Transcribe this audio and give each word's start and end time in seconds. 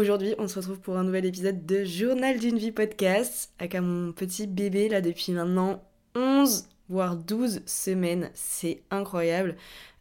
Aujourd'hui, 0.00 0.34
on 0.38 0.48
se 0.48 0.58
retrouve 0.58 0.80
pour 0.80 0.96
un 0.96 1.04
nouvel 1.04 1.26
épisode 1.26 1.66
de 1.66 1.84
Journal 1.84 2.38
d'une 2.38 2.56
vie 2.56 2.72
podcast 2.72 3.52
avec 3.58 3.74
mon 3.74 4.12
petit 4.12 4.46
bébé 4.46 4.88
là 4.88 5.02
depuis 5.02 5.32
maintenant 5.32 5.84
11 6.14 6.70
voire 6.88 7.16
12 7.16 7.60
semaines. 7.66 8.30
C'est 8.32 8.82
incroyable. 8.90 9.56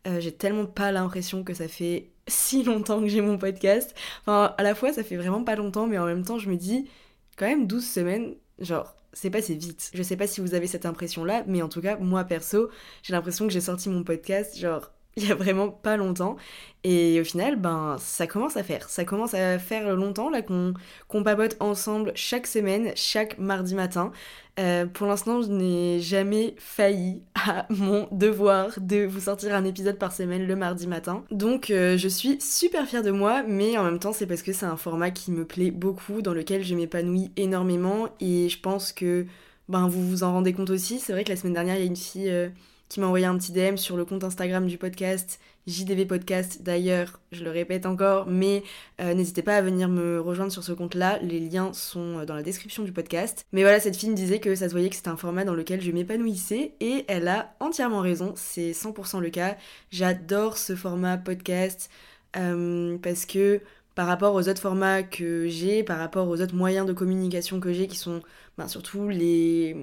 Euh, 0.08 0.22
j'ai 0.22 0.32
tellement 0.32 0.68
pas 0.68 0.94
l'impression 0.94 1.44
que 1.44 1.54
ça 1.54 1.68
fait 1.68 2.12
si 2.28 2.64
longtemps 2.64 3.02
que 3.02 3.10
j'ai 3.10 3.20
mon 3.20 3.38
podcast. 3.38 3.94
Enfin, 4.22 4.56
à 4.58 4.64
la 4.64 4.74
fois, 4.74 4.94
ça 4.94 5.04
fait 5.04 5.18
vraiment 5.18 5.44
pas 5.44 5.58
longtemps, 5.58 5.86
mais 5.86 5.98
en 5.98 6.06
même 6.06 6.24
temps, 6.24 6.40
je 6.40 6.50
me 6.50 6.56
dis, 6.56 6.88
quand 7.36 7.48
même 7.48 7.68
12 7.68 7.86
semaines, 7.86 8.36
genre, 8.58 8.96
c'est 9.12 9.30
passé 9.30 9.54
vite. 9.56 9.92
Je 9.94 10.02
sais 10.02 10.16
pas 10.16 10.28
si 10.28 10.40
vous 10.40 10.54
avez 10.54 10.68
cette 10.68 10.86
impression-là, 10.86 11.44
mais 11.46 11.62
en 11.62 11.68
tout 11.68 11.82
cas, 11.82 11.98
moi 11.98 12.24
perso, 12.24 12.70
j'ai 13.04 13.12
l'impression 13.12 13.48
que 13.48 13.52
j'ai 13.52 13.60
sorti 13.60 13.90
mon 13.90 14.06
podcast, 14.06 14.58
genre, 14.58 14.94
il 15.16 15.28
y 15.28 15.32
a 15.32 15.36
vraiment 15.36 15.70
pas 15.70 15.98
longtemps. 15.98 16.38
Et 16.86 17.20
au 17.20 17.24
final, 17.26 17.58
ben, 17.58 17.98
ça 18.00 18.26
commence 18.26 18.56
à 18.56 18.64
faire. 18.64 18.90
Ça 18.90 19.04
commence 19.04 19.34
à 19.34 19.60
faire 19.60 19.94
longtemps 19.96 20.30
là 20.30 20.42
qu'on 20.42 20.74
qu'on 21.10 21.24
papote 21.24 21.58
ensemble 21.60 22.14
chaque 22.16 22.48
semaine, 22.48 22.94
chaque 22.96 23.38
mardi 23.38 23.76
matin. 23.76 24.12
Euh, 24.60 24.86
pour 24.86 25.08
l'instant, 25.08 25.42
je 25.42 25.50
n'ai 25.50 26.00
jamais 26.00 26.56
failli 26.58 27.22
à 27.36 27.66
mon 27.70 28.08
devoir 28.12 28.72
de 28.80 29.06
vous 29.06 29.22
sortir 29.22 29.56
un 29.56 29.66
épisode 29.66 29.98
par 29.98 30.14
semaine 30.14 30.48
le 30.48 30.56
mardi 30.56 30.88
matin. 30.88 31.24
Donc, 31.32 31.70
euh, 31.70 31.98
je 31.98 32.08
suis 32.08 32.40
super 32.42 32.86
fière 32.86 33.04
de 33.04 33.12
moi, 33.12 33.44
mais 33.48 33.78
en 33.78 33.84
même 33.84 34.00
temps, 34.00 34.14
c'est 34.14 34.28
parce 34.28 34.42
que 34.42 34.54
c'est 34.54 34.66
un 34.66 34.78
format 34.78 35.12
qui 35.12 35.32
me 35.32 35.46
plaît 35.46 35.72
beaucoup, 35.72 36.22
dans 36.22 36.34
lequel 36.34 36.64
je 36.64 36.76
m'épanouis 36.76 37.32
énormément. 37.36 38.08
Et 38.20 38.50
je 38.50 38.60
pense 38.60 38.94
que 38.94 39.26
ben, 39.70 39.88
vous 39.88 40.06
vous 40.08 40.24
en 40.24 40.34
rendez 40.34 40.54
compte 40.54 40.70
aussi. 40.70 41.00
C'est 41.00 41.14
vrai 41.14 41.24
que 41.24 41.30
la 41.30 41.36
semaine 41.38 41.54
dernière, 41.54 41.76
il 41.76 41.80
y 41.82 41.84
a 41.84 41.88
une 41.88 41.96
fille. 41.96 42.30
Euh, 42.30 42.50
qui 42.90 43.00
m'a 43.00 43.06
envoyé 43.06 43.26
un 43.28 43.38
petit 43.38 43.52
DM 43.52 43.78
sur 43.78 43.96
le 43.96 44.04
compte 44.04 44.24
Instagram 44.24 44.66
du 44.66 44.80
podcast, 44.80 45.40
JDV 45.68 46.06
Podcast 46.06 46.64
d'ailleurs, 46.64 47.20
je 47.32 47.44
le 47.44 47.52
répète 47.52 47.86
encore, 47.86 48.26
mais 48.28 48.64
euh, 49.00 49.14
n'hésitez 49.14 49.44
pas 49.44 49.56
à 49.56 49.62
venir 49.62 49.88
me 49.88 50.20
rejoindre 50.20 50.52
sur 50.52 50.64
ce 50.64 50.72
compte-là, 50.72 51.20
les 51.22 51.40
liens 51.40 51.72
sont 51.72 52.18
euh, 52.18 52.26
dans 52.26 52.34
la 52.34 52.42
description 52.42 52.84
du 52.84 52.92
podcast. 52.92 53.46
Mais 53.54 53.62
voilà, 53.62 53.80
cette 53.80 53.96
fille 53.96 54.10
me 54.10 54.16
disait 54.16 54.40
que 54.40 54.56
ça 54.56 54.68
se 54.68 54.74
voyait 54.74 54.90
que 54.90 54.96
c'était 54.96 55.10
un 55.10 55.18
format 55.18 55.46
dans 55.46 55.54
lequel 55.54 55.82
je 55.82 55.92
m'épanouissais, 55.92 56.74
et 56.80 57.06
elle 57.08 57.28
a 57.28 57.56
entièrement 57.60 58.00
raison, 58.00 58.34
c'est 58.36 58.72
100% 58.72 59.20
le 59.20 59.30
cas. 59.30 59.56
J'adore 59.92 60.58
ce 60.58 60.76
format 60.76 61.18
podcast, 61.18 61.92
euh, 62.38 62.98
parce 62.98 63.28
que 63.28 63.62
par 63.94 64.08
rapport 64.08 64.34
aux 64.34 64.50
autres 64.50 64.62
formats 64.62 65.04
que 65.04 65.48
j'ai, 65.48 65.84
par 65.84 66.00
rapport 66.00 66.28
aux 66.28 66.42
autres 66.42 66.56
moyens 66.56 66.88
de 66.88 66.94
communication 66.94 67.60
que 67.60 67.72
j'ai, 67.72 67.88
qui 67.88 67.98
sont 67.98 68.22
ben, 68.58 68.68
surtout 68.68 69.10
les 69.10 69.76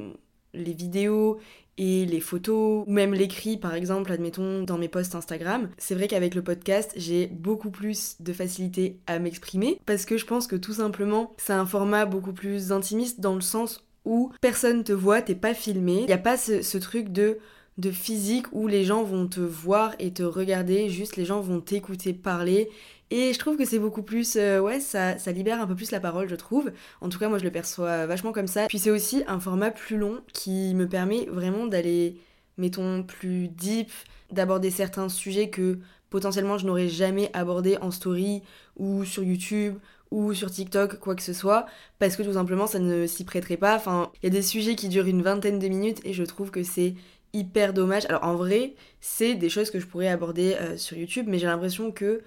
les 0.55 0.73
vidéos 0.73 1.39
et 1.79 2.07
les 2.07 2.21
photos, 2.21 2.85
ou 2.87 2.91
même 2.91 3.15
l'écrit 3.15 3.57
par 3.57 3.75
exemple, 3.75 4.13
admettons, 4.13 4.63
dans 4.63 4.79
mes 4.79 4.89
posts 4.89 5.15
Instagram, 5.15 5.69
c'est 5.79 5.95
vrai 5.95 6.09
qu'avec 6.09 6.35
le 6.35 6.43
podcast, 6.43 6.93
j'ai 6.97 7.27
beaucoup 7.27 7.71
plus 7.71 8.17
de 8.21 8.33
facilité 8.33 8.99
à 9.07 9.19
m'exprimer, 9.19 9.81
parce 9.87 10.05
que 10.05 10.17
je 10.17 10.27
pense 10.27 10.47
que 10.47 10.57
tout 10.57 10.75
simplement, 10.75 11.35
c'est 11.37 11.53
un 11.53 11.67
format 11.67 12.07
beaucoup 12.07 12.33
plus 12.33 12.73
intimiste 12.73 13.21
dans 13.21 13.35
le 13.35 13.41
sens 13.41 13.87
où 14.05 14.33
personne 14.41 14.85
te 14.85 14.93
voit, 14.93 15.21
t'es 15.21 15.35
pas 15.35 15.55
filmé, 15.55 16.01
il 16.01 16.07
n'y 16.07 16.13
a 16.13 16.19
pas 16.19 16.37
ce, 16.37 16.79
truc 16.79 17.11
de 17.11 17.39
de 17.79 17.91
physique 17.91 18.47
où 18.53 18.69
les 18.69 18.85
gens 18.85 19.03
vont 19.03 19.27
te 19.27 19.41
voir 19.41 19.95
et 19.99 20.11
te 20.11 20.23
regarder, 20.23 20.89
juste 20.89 21.17
les 21.17 21.27
gens 21.27 21.41
vont 21.41 21.61
t'écouter 21.61 22.15
parler 22.15 22.71
et 23.11 23.33
je 23.33 23.39
trouve 23.39 23.57
que 23.57 23.65
c'est 23.65 23.79
beaucoup 23.79 24.03
plus. 24.03 24.37
Euh, 24.37 24.61
ouais, 24.61 24.81
ça, 24.81 25.19
ça 25.19 25.33
libère 25.33 25.61
un 25.61 25.67
peu 25.67 25.75
plus 25.75 25.91
la 25.91 26.01
parole, 26.01 26.29
je 26.29 26.35
trouve. 26.35 26.73
En 27.01 27.09
tout 27.09 27.19
cas, 27.19 27.29
moi, 27.29 27.39
je 27.39 27.45
le 27.45 27.51
perçois 27.51 28.07
vachement 28.07 28.33
comme 28.33 28.47
ça. 28.47 28.67
Puis 28.67 28.79
c'est 28.79 28.91
aussi 28.91 29.23
un 29.29 29.39
format 29.39 29.71
plus 29.71 29.97
long 29.97 30.21
qui 30.33 30.75
me 30.75 30.89
permet 30.89 31.27
vraiment 31.27 31.67
d'aller, 31.67 32.17
mettons, 32.59 33.03
plus 33.03 33.49
deep, 33.49 33.91
d'aborder 34.33 34.71
certains 34.71 35.09
sujets 35.09 35.51
que 35.51 35.79
potentiellement 36.11 36.59
je 36.59 36.67
n'aurais 36.67 36.89
jamais 36.89 37.31
abordé 37.33 37.77
en 37.81 37.91
story 37.91 38.43
ou 38.77 39.05
sur 39.05 39.23
YouTube 39.23 39.77
ou 40.11 40.34
sur 40.34 40.50
TikTok, 40.50 40.99
quoi 41.00 41.15
que 41.15 41.23
ce 41.23 41.33
soit, 41.33 41.67
parce 41.99 42.17
que 42.17 42.23
tout 42.23 42.34
simplement 42.34 42.67
ça 42.67 42.78
ne 42.78 43.06
s'y 43.06 43.25
prêterait 43.25 43.56
pas. 43.56 43.77
Enfin, 43.77 44.11
il 44.23 44.27
y 44.27 44.28
a 44.28 44.31
des 44.31 44.43
sujets 44.43 44.77
qui 44.77 44.88
durent 44.88 45.06
une 45.06 45.23
vingtaine 45.23 45.59
de 45.59 45.69
minutes 45.69 46.00
et 46.05 46.12
je 46.12 46.23
trouve 46.23 46.50
que 46.50 46.62
c'est 46.62 46.94
hyper 47.33 47.73
dommage. 47.73 48.06
Alors 48.06 48.25
en 48.25 48.34
vrai, 48.34 48.75
c'est 49.00 49.34
des 49.34 49.49
choses 49.49 49.71
que 49.71 49.81
je 49.81 49.87
pourrais 49.87 50.09
aborder 50.09 50.56
euh, 50.61 50.77
sur 50.77 50.97
YouTube, 50.97 51.27
mais 51.28 51.38
j'ai 51.38 51.47
l'impression 51.47 51.91
que 51.91 52.23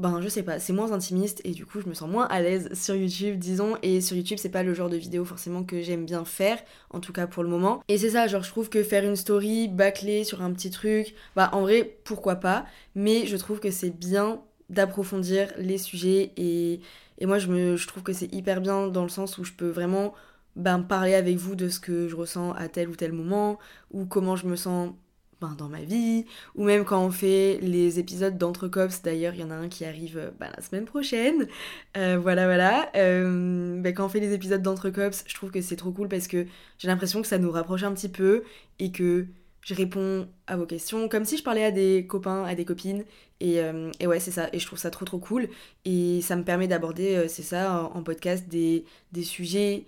ben 0.00 0.20
je 0.20 0.28
sais 0.28 0.42
pas, 0.42 0.58
c'est 0.58 0.72
moins 0.72 0.92
intimiste 0.92 1.40
et 1.44 1.50
du 1.50 1.66
coup 1.66 1.80
je 1.80 1.86
me 1.86 1.94
sens 1.94 2.08
moins 2.08 2.26
à 2.26 2.40
l'aise 2.40 2.70
sur 2.72 2.94
YouTube 2.94 3.38
disons. 3.38 3.76
Et 3.82 4.00
sur 4.00 4.16
YouTube 4.16 4.38
c'est 4.40 4.48
pas 4.48 4.62
le 4.62 4.74
genre 4.74 4.88
de 4.88 4.96
vidéo 4.96 5.24
forcément 5.24 5.62
que 5.62 5.82
j'aime 5.82 6.06
bien 6.06 6.24
faire 6.24 6.58
en 6.90 7.00
tout 7.00 7.12
cas 7.12 7.26
pour 7.26 7.42
le 7.42 7.50
moment. 7.50 7.82
Et 7.88 7.98
c'est 7.98 8.10
ça 8.10 8.26
genre 8.26 8.42
je 8.42 8.50
trouve 8.50 8.70
que 8.70 8.82
faire 8.82 9.04
une 9.04 9.16
story 9.16 9.68
bâclée 9.68 10.24
sur 10.24 10.42
un 10.42 10.52
petit 10.52 10.70
truc 10.70 11.14
bah 11.36 11.50
en 11.52 11.60
vrai 11.60 11.98
pourquoi 12.04 12.36
pas. 12.36 12.64
Mais 12.94 13.26
je 13.26 13.36
trouve 13.36 13.60
que 13.60 13.70
c'est 13.70 13.90
bien 13.90 14.40
d'approfondir 14.70 15.52
les 15.58 15.78
sujets 15.78 16.32
et, 16.36 16.80
et 17.18 17.26
moi 17.26 17.38
je, 17.38 17.48
me, 17.48 17.76
trouve 17.86 18.02
que 18.02 18.12
c'est 18.12 18.32
hyper 18.32 18.60
bien 18.60 18.88
dans 18.88 19.02
le 19.02 19.08
sens 19.08 19.36
où 19.36 19.44
je 19.44 19.52
peux 19.52 19.68
vraiment 19.68 20.14
ben, 20.56 20.80
parler 20.80 21.14
avec 21.14 21.36
vous 21.36 21.56
de 21.56 21.68
ce 21.68 21.78
que 21.78 22.08
je 22.08 22.16
ressens 22.16 22.52
à 22.52 22.68
tel 22.68 22.88
ou 22.88 22.96
tel 22.96 23.12
moment 23.12 23.58
ou 23.90 24.06
comment 24.06 24.36
je 24.36 24.46
me 24.46 24.56
sens 24.56 24.92
ben, 25.40 25.54
dans 25.56 25.68
ma 25.68 25.82
vie, 25.82 26.26
ou 26.54 26.64
même 26.64 26.84
quand 26.84 27.02
on 27.04 27.10
fait 27.10 27.58
les 27.62 27.98
épisodes 27.98 28.36
d'Entrecops, 28.36 29.02
d'ailleurs 29.02 29.34
il 29.34 29.40
y 29.40 29.44
en 29.44 29.50
a 29.50 29.54
un 29.54 29.68
qui 29.68 29.84
arrive 29.84 30.32
ben, 30.38 30.50
la 30.54 30.62
semaine 30.62 30.84
prochaine, 30.84 31.48
euh, 31.96 32.18
voilà 32.20 32.44
voilà, 32.44 32.90
euh, 32.96 33.80
ben, 33.80 33.94
quand 33.94 34.04
on 34.06 34.08
fait 34.08 34.20
les 34.20 34.34
épisodes 34.34 34.62
d'Entrecops, 34.62 35.24
je 35.26 35.34
trouve 35.34 35.50
que 35.50 35.60
c'est 35.60 35.76
trop 35.76 35.92
cool 35.92 36.08
parce 36.08 36.26
que 36.26 36.46
j'ai 36.78 36.88
l'impression 36.88 37.22
que 37.22 37.28
ça 37.28 37.38
nous 37.38 37.50
rapproche 37.50 37.82
un 37.82 37.92
petit 37.92 38.08
peu 38.08 38.42
et 38.78 38.92
que 38.92 39.26
je 39.62 39.74
réponds 39.74 40.28
à 40.46 40.56
vos 40.56 40.66
questions 40.66 41.08
comme 41.08 41.24
si 41.24 41.36
je 41.36 41.42
parlais 41.42 41.64
à 41.64 41.70
des 41.70 42.06
copains, 42.06 42.44
à 42.44 42.54
des 42.54 42.64
copines, 42.64 43.04
et, 43.40 43.60
euh, 43.60 43.90
et 44.00 44.06
ouais 44.06 44.20
c'est 44.20 44.30
ça, 44.30 44.48
et 44.52 44.58
je 44.58 44.66
trouve 44.66 44.78
ça 44.78 44.90
trop 44.90 45.04
trop 45.04 45.18
cool, 45.18 45.48
et 45.84 46.20
ça 46.22 46.36
me 46.36 46.44
permet 46.44 46.68
d'aborder, 46.68 47.26
c'est 47.28 47.42
ça, 47.42 47.90
en, 47.94 47.98
en, 47.98 48.02
podcast, 48.02 48.48
des, 48.48 48.84
des 49.12 49.22
sujets 49.22 49.84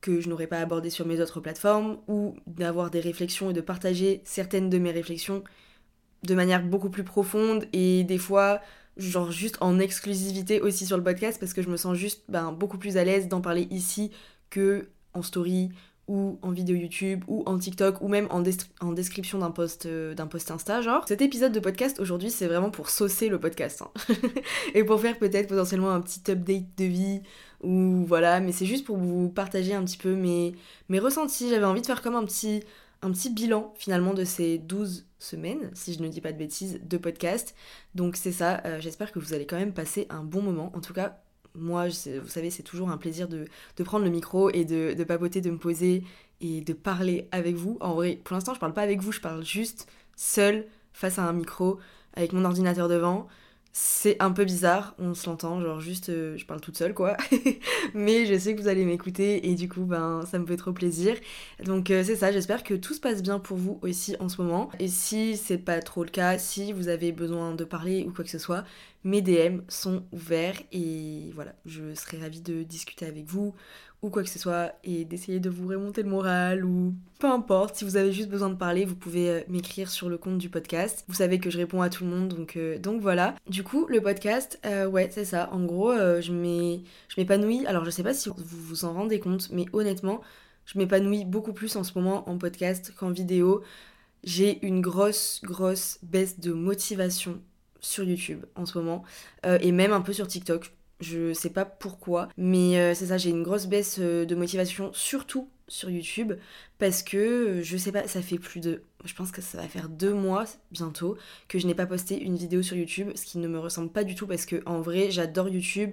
que 0.00 0.20
je 0.20 0.28
n'aurais 0.28 0.46
pas 0.46 0.60
abordé 0.60 0.90
sur 0.90 1.06
mes 1.06 1.20
autres 1.20 1.40
plateformes 1.40 1.98
ou 2.08 2.34
d'avoir 2.46 2.90
des 2.90 3.00
réflexions 3.00 3.50
et 3.50 3.52
de 3.52 3.60
partager 3.60 4.22
certaines 4.24 4.70
de 4.70 4.78
mes 4.78 4.90
réflexions 4.90 5.42
de 6.22 6.34
manière 6.34 6.62
beaucoup 6.62 6.90
plus 6.90 7.04
profonde 7.04 7.64
et 7.72 8.04
des 8.04 8.18
fois 8.18 8.60
genre 8.96 9.30
juste 9.30 9.56
en 9.60 9.78
exclusivité 9.78 10.60
aussi 10.60 10.86
sur 10.86 10.96
le 10.96 11.02
podcast 11.02 11.38
parce 11.40 11.54
que 11.54 11.62
je 11.62 11.68
me 11.68 11.76
sens 11.76 11.96
juste 11.96 12.22
ben, 12.28 12.52
beaucoup 12.52 12.78
plus 12.78 12.96
à 12.96 13.04
l'aise 13.04 13.28
d'en 13.28 13.40
parler 13.40 13.66
ici 13.70 14.10
que 14.50 14.88
en 15.14 15.22
story 15.22 15.70
ou 16.08 16.38
en 16.42 16.50
vidéo 16.50 16.76
YouTube 16.76 17.22
ou 17.28 17.42
en 17.46 17.56
TikTok 17.56 18.02
ou 18.02 18.08
même 18.08 18.26
en, 18.30 18.42
description 18.92 19.38
d'un 19.38 19.52
post, 19.52 19.86
euh, 19.86 20.12
d'un 20.14 20.26
post 20.26 20.50
Insta 20.50 20.80
genre. 20.82 21.04
Cet 21.06 21.22
épisode 21.22 21.52
de 21.52 21.60
podcast 21.60 22.00
aujourd'hui 22.00 22.30
c'est 22.30 22.46
vraiment 22.46 22.70
pour 22.70 22.90
saucer 22.90 23.28
le 23.28 23.38
podcast 23.38 23.82
hein. 23.82 23.90
et 24.74 24.82
pour 24.84 25.00
faire 25.00 25.18
peut-être 25.18 25.48
potentiellement 25.48 25.90
un 25.90 26.00
petit 26.00 26.30
update 26.30 26.64
de 26.76 26.84
vie 26.84 27.22
ou 27.62 28.04
voilà, 28.06 28.40
mais 28.40 28.52
c'est 28.52 28.66
juste 28.66 28.86
pour 28.86 28.96
vous 28.96 29.28
partager 29.28 29.74
un 29.74 29.84
petit 29.84 29.98
peu 29.98 30.14
mes, 30.14 30.54
mes 30.88 30.98
ressentis. 30.98 31.48
J'avais 31.50 31.64
envie 31.64 31.82
de 31.82 31.86
faire 31.86 32.02
comme 32.02 32.14
un 32.14 32.24
petit, 32.24 32.62
un 33.02 33.10
petit 33.10 33.30
bilan 33.30 33.74
finalement 33.76 34.14
de 34.14 34.24
ces 34.24 34.58
12 34.58 35.06
semaines, 35.18 35.70
si 35.74 35.94
je 35.94 36.02
ne 36.02 36.08
dis 36.08 36.20
pas 36.20 36.32
de 36.32 36.38
bêtises, 36.38 36.80
de 36.82 36.96
podcast. 36.96 37.54
Donc 37.94 38.16
c'est 38.16 38.32
ça, 38.32 38.62
euh, 38.64 38.80
j'espère 38.80 39.12
que 39.12 39.18
vous 39.18 39.34
allez 39.34 39.46
quand 39.46 39.58
même 39.58 39.74
passer 39.74 40.06
un 40.10 40.24
bon 40.24 40.42
moment. 40.42 40.72
En 40.74 40.80
tout 40.80 40.94
cas, 40.94 41.20
moi, 41.54 41.88
vous 41.88 42.28
savez, 42.28 42.50
c'est 42.50 42.62
toujours 42.62 42.90
un 42.90 42.96
plaisir 42.96 43.28
de, 43.28 43.46
prendre 43.84 44.04
le 44.04 44.10
micro 44.10 44.50
et 44.50 44.64
de, 44.64 44.94
de, 44.94 45.04
papoter, 45.04 45.40
de 45.40 45.50
me 45.50 45.58
poser 45.58 46.04
et 46.40 46.60
de 46.60 46.72
parler 46.72 47.28
avec 47.32 47.56
vous. 47.56 47.76
En 47.80 47.94
vrai, 47.94 48.20
pour 48.22 48.34
l'instant, 48.34 48.54
je 48.54 48.60
parle 48.60 48.72
pas 48.72 48.82
avec 48.82 49.00
vous, 49.00 49.12
je 49.12 49.20
parle 49.20 49.44
juste 49.44 49.88
seule 50.16 50.66
face 50.92 51.18
à 51.18 51.24
un 51.24 51.32
micro 51.32 51.78
avec 52.14 52.32
mon 52.32 52.44
ordinateur 52.44 52.88
devant. 52.88 53.28
C'est 53.72 54.20
un 54.20 54.32
peu 54.32 54.44
bizarre, 54.44 54.96
on 54.98 55.14
se 55.14 55.30
l'entend, 55.30 55.60
genre 55.60 55.78
juste 55.80 56.08
euh, 56.08 56.36
je 56.36 56.44
parle 56.44 56.60
toute 56.60 56.76
seule 56.76 56.92
quoi. 56.92 57.16
Mais 57.94 58.26
je 58.26 58.36
sais 58.36 58.56
que 58.56 58.60
vous 58.60 58.66
allez 58.66 58.84
m'écouter 58.84 59.48
et 59.48 59.54
du 59.54 59.68
coup 59.68 59.82
ben 59.84 60.24
ça 60.26 60.40
me 60.40 60.46
fait 60.46 60.56
trop 60.56 60.72
plaisir. 60.72 61.14
Donc 61.64 61.90
euh, 61.92 62.02
c'est 62.02 62.16
ça, 62.16 62.32
j'espère 62.32 62.64
que 62.64 62.74
tout 62.74 62.94
se 62.94 63.00
passe 63.00 63.22
bien 63.22 63.38
pour 63.38 63.56
vous 63.56 63.78
aussi 63.82 64.16
en 64.18 64.28
ce 64.28 64.42
moment. 64.42 64.70
Et 64.80 64.88
si 64.88 65.36
c'est 65.36 65.58
pas 65.58 65.80
trop 65.82 66.02
le 66.02 66.10
cas, 66.10 66.36
si 66.36 66.72
vous 66.72 66.88
avez 66.88 67.12
besoin 67.12 67.54
de 67.54 67.62
parler 67.62 68.04
ou 68.08 68.12
quoi 68.12 68.24
que 68.24 68.30
ce 68.30 68.38
soit, 68.40 68.64
mes 69.04 69.22
DM 69.22 69.60
sont 69.68 70.04
ouverts 70.12 70.60
et 70.72 71.30
voilà, 71.34 71.54
je 71.64 71.94
serai 71.94 72.18
ravie 72.18 72.40
de 72.42 72.62
discuter 72.62 73.06
avec 73.06 73.26
vous 73.26 73.54
ou 74.02 74.08
quoi 74.08 74.22
que 74.22 74.30
ce 74.30 74.38
soit 74.38 74.72
et 74.82 75.04
d'essayer 75.04 75.40
de 75.40 75.50
vous 75.50 75.68
remonter 75.68 76.02
le 76.02 76.08
moral 76.08 76.64
ou 76.64 76.94
peu 77.18 77.26
importe. 77.26 77.76
Si 77.76 77.84
vous 77.84 77.96
avez 77.96 78.12
juste 78.12 78.30
besoin 78.30 78.48
de 78.48 78.54
parler, 78.54 78.84
vous 78.84 78.96
pouvez 78.96 79.28
euh, 79.28 79.40
m'écrire 79.48 79.90
sur 79.90 80.08
le 80.08 80.16
compte 80.16 80.38
du 80.38 80.48
podcast. 80.48 81.04
Vous 81.08 81.16
savez 81.16 81.38
que 81.38 81.50
je 81.50 81.58
réponds 81.58 81.82
à 81.82 81.90
tout 81.90 82.04
le 82.04 82.10
monde 82.10 82.28
donc, 82.28 82.56
euh, 82.56 82.78
voilà. 83.00 83.36
Du 83.48 83.62
coup, 83.62 83.86
le 83.88 84.00
podcast, 84.00 84.58
euh, 84.64 84.86
ouais, 84.86 85.08
c'est 85.12 85.24
ça. 85.24 85.50
En 85.52 85.64
gros, 85.64 85.92
je 85.92 86.32
m'épanouis. 87.16 87.66
Alors, 87.66 87.84
je 87.84 87.90
sais 87.90 88.02
pas 88.02 88.14
si 88.14 88.28
vous 88.28 88.36
vous 88.38 88.84
en 88.84 88.92
rendez 88.92 89.20
compte, 89.20 89.50
mais 89.50 89.66
honnêtement, 89.72 90.22
je 90.64 90.78
m'épanouis 90.78 91.24
beaucoup 91.24 91.52
plus 91.52 91.76
en 91.76 91.84
ce 91.84 91.92
moment 91.94 92.28
en 92.28 92.38
podcast 92.38 92.92
qu'en 92.96 93.10
vidéo. 93.10 93.62
J'ai 94.22 94.64
une 94.66 94.82
grosse, 94.82 95.40
grosse 95.42 95.98
baisse 96.02 96.40
de 96.40 96.52
motivation 96.52 97.40
sur 97.80 98.04
YouTube 98.04 98.44
en 98.54 98.66
ce 98.66 98.78
moment 98.78 99.02
et 99.44 99.72
même 99.72 99.92
un 99.92 100.00
peu 100.00 100.12
sur 100.12 100.26
TikTok. 100.26 100.72
Je 101.00 101.32
sais 101.32 101.50
pas 101.50 101.64
pourquoi, 101.64 102.28
mais 102.36 102.78
euh, 102.78 102.94
c'est 102.94 103.06
ça, 103.06 103.16
j'ai 103.16 103.30
une 103.30 103.42
grosse 103.42 103.66
baisse 103.66 103.96
euh, 104.00 104.26
de 104.26 104.34
motivation, 104.34 104.90
surtout 104.92 105.48
sur 105.66 105.88
YouTube, 105.88 106.34
parce 106.80 107.02
que 107.02 107.60
je 107.62 107.76
sais 107.76 107.92
pas, 107.92 108.08
ça 108.08 108.22
fait 108.22 108.38
plus 108.38 108.60
de. 108.60 108.82
Je 109.04 109.14
pense 109.14 109.30
que 109.30 109.42
ça 109.42 109.58
va 109.58 109.68
faire 109.68 109.88
deux 109.88 110.14
mois 110.14 110.44
bientôt 110.72 111.16
que 111.46 111.58
je 111.58 111.66
n'ai 111.66 111.74
pas 111.74 111.86
posté 111.86 112.20
une 112.20 112.36
vidéo 112.36 112.62
sur 112.62 112.76
YouTube, 112.76 113.10
ce 113.14 113.24
qui 113.24 113.38
ne 113.38 113.48
me 113.48 113.58
ressemble 113.58 113.90
pas 113.90 114.02
du 114.02 114.14
tout 114.14 114.26
parce 114.26 114.46
que 114.46 114.62
en 114.66 114.80
vrai, 114.80 115.10
j'adore 115.10 115.48
YouTube. 115.48 115.90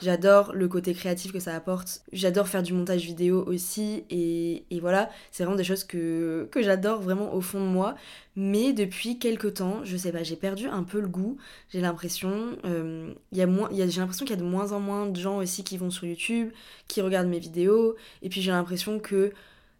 J'adore 0.00 0.54
le 0.54 0.66
côté 0.66 0.94
créatif 0.94 1.30
que 1.30 1.40
ça 1.40 1.54
apporte. 1.54 2.00
J'adore 2.10 2.48
faire 2.48 2.62
du 2.62 2.72
montage 2.72 3.04
vidéo 3.04 3.44
aussi. 3.46 4.04
Et, 4.08 4.64
voilà, 4.80 5.10
c'est 5.30 5.44
vraiment 5.44 5.58
des 5.58 5.64
choses 5.64 5.84
que, 5.84 6.48
que 6.50 6.62
j'adore 6.62 7.02
vraiment 7.02 7.34
au 7.34 7.42
fond 7.42 7.60
de 7.60 7.66
moi. 7.66 7.96
Mais 8.34 8.72
depuis 8.72 9.18
quelques 9.18 9.54
temps, 9.54 9.84
je 9.84 9.94
sais 9.98 10.10
pas, 10.10 10.22
j'ai 10.22 10.36
perdu 10.36 10.68
un 10.68 10.84
peu 10.84 11.00
le 11.00 11.08
goût. 11.08 11.36
J'ai 11.68 11.82
l'impression, 11.82 12.56
euh, 12.64 13.12
j'ai 13.30 13.44
l'impression 13.44 14.24
qu'il 14.24 14.30
y 14.30 14.38
a 14.38 14.42
de 14.42 14.48
moins 14.48 14.72
en 14.72 14.80
moins 14.80 15.06
de 15.06 15.20
gens 15.20 15.36
aussi 15.36 15.64
qui 15.64 15.76
vont 15.76 15.90
sur 15.90 16.06
YouTube, 16.06 16.50
qui 16.88 17.02
regardent 17.02 17.28
mes 17.28 17.38
vidéos. 17.38 17.94
Et 18.22 18.30
puis 18.30 18.40
j'ai 18.40 18.52
l'impression 18.52 19.00
que 19.00 19.34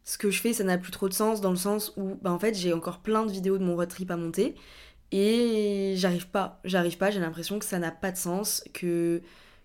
ce 0.05 0.19
que 0.19 0.31
je 0.31 0.41
fais, 0.41 0.52
ça 0.52 0.64
n'a 0.64 0.79
plus 0.79 0.93
trop 0.93 1.08
de 1.08 1.14
sens 1.14 1.41
dans 1.41 1.50
le 1.50 1.56
sens 1.56 1.93
où, 1.97 2.17
bah 2.23 2.32
en 2.32 2.38
fait, 2.38 2.55
j'ai 2.55 2.73
encore 2.73 3.00
plein 3.00 3.26
de 3.26 3.32
vidéos 3.32 3.58
de 3.58 3.64
mon 3.64 3.76
road 3.76 3.88
trip 3.88 4.11
à 4.11 4.17
monter. 4.17 4.55
Et 5.12 5.94
j'arrive 5.97 6.29
pas, 6.29 6.61
j'arrive 6.64 6.97
pas, 6.99 7.11
j'ai 7.11 7.20
l'impression 7.20 7.58
que 7.58 7.64
ça 7.64 7.79
n'a 7.79 7.91
pas 7.91 8.12
de 8.12 8.17
sens, 8.17 8.64
que 8.73 9.23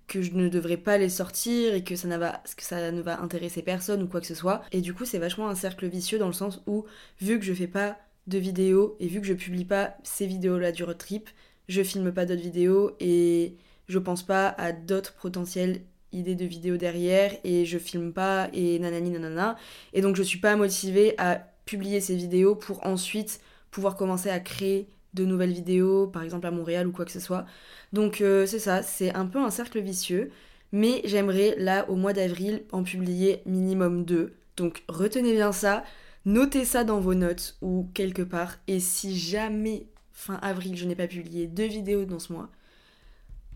que 0.08 0.22
je 0.22 0.34
ne 0.34 0.50
devrais 0.50 0.78
pas 0.78 0.98
les 0.98 1.10
sortir 1.10 1.74
et 1.74 1.84
que 1.84 1.96
ça, 1.96 2.08
que 2.56 2.64
ça 2.64 2.92
ne 2.92 3.02
va 3.02 3.22
intéresser 3.22 3.62
personne 3.64 4.04
ou 4.04 4.08
quoi 4.08 4.22
que 4.22 4.28
ce 4.28 4.36
soit. 4.36 4.62
Et 4.72 4.82
du 4.82 4.94
coup, 4.94 5.06
c'est 5.06 5.18
vachement 5.18 5.50
un 5.50 5.56
cercle 5.56 5.88
vicieux 5.88 6.20
dans 6.20 6.28
le 6.28 6.34
sens 6.34 6.62
où, 6.68 6.86
vu 7.22 7.40
que 7.40 7.46
je 7.46 7.54
fais 7.54 7.68
pas 7.68 7.98
de 8.28 8.38
vidéos 8.38 8.96
et 9.00 9.08
vu 9.08 9.22
que 9.22 9.28
je 9.28 9.34
publie 9.34 9.66
pas 9.66 9.96
ces 10.04 10.28
vidéos-là 10.28 10.72
du 10.72 10.84
road 10.84 10.98
trip, 10.98 11.30
je 11.68 11.82
filme 11.84 12.12
pas 12.12 12.26
d'autres 12.26 12.42
vidéos 12.42 12.96
et 13.00 13.58
je 13.88 14.00
pense 14.00 14.24
pas 14.24 14.50
à 14.50 14.72
d'autres 14.72 15.14
potentielles 15.16 15.82
idées 16.16 16.36
de 16.36 16.46
vidéos 16.46 16.78
derrière 16.78 17.34
et 17.44 17.66
je 17.66 17.78
filme 17.78 18.14
pas 18.14 18.50
et 18.54 18.80
nanani 18.80 19.12
nanana. 19.12 19.58
Et 19.94 20.02
donc, 20.02 20.16
je 20.16 20.24
suis 20.24 20.40
pas 20.40 20.56
motivée 20.56 21.16
à 21.18 21.42
publier 21.66 22.00
ces 22.00 22.16
vidéos 22.16 22.56
pour 22.56 22.86
ensuite 22.86 23.42
pouvoir 23.72 23.96
commencer 23.96 24.30
à 24.30 24.40
créer 24.40 24.88
de 25.16 25.26
nouvelles 25.26 25.54
vidéos, 25.54 26.08
par 26.08 26.24
exemple 26.24 26.46
à 26.46 26.52
Montréal 26.52 26.88
ou 26.88 26.92
quoi 26.92 27.06
que 27.06 27.12
ce 27.12 27.20
soit. 27.20 27.46
Donc 27.94 28.22
euh, 28.22 28.46
c'est 28.46 28.60
ça, 28.60 28.84
c'est 28.84 29.14
un 29.16 29.26
peu 29.26 29.40
un 29.40 29.50
cercle 29.50 29.80
vicieux. 29.80 30.32
Mais 30.72 31.02
j'aimerais 31.06 31.56
là 31.58 31.90
au 31.90 31.96
mois 31.96 32.12
d'avril 32.12 32.64
en 32.72 32.84
publier 32.84 33.42
minimum 33.46 34.04
deux. 34.04 34.34
Donc 34.58 34.84
retenez 34.90 35.34
bien 35.34 35.52
ça, 35.52 35.84
notez 36.26 36.66
ça 36.66 36.84
dans 36.84 37.00
vos 37.00 37.14
notes 37.14 37.58
ou 37.62 37.90
quelque 37.94 38.22
part. 38.22 38.58
Et 38.68 38.80
si 38.80 39.18
jamais 39.18 39.88
fin 40.12 40.36
avril 40.36 40.76
je 40.76 40.86
n'ai 40.86 40.96
pas 40.96 41.08
publié 41.08 41.48
deux 41.48 41.66
vidéos 41.68 42.06
dans 42.06 42.20
ce 42.20 42.34
mois, 42.34 42.50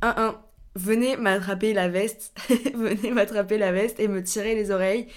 1-1, 0.01 0.35
venez 0.79 1.17
m'attraper 1.17 1.73
la 1.73 1.89
veste, 1.89 2.33
venez 2.73 3.11
m'attraper 3.11 3.57
la 3.57 3.71
veste 3.71 3.99
et 3.99 4.07
me 4.07 4.23
tirer 4.23 4.55
les 4.55 4.71
oreilles 4.71 5.07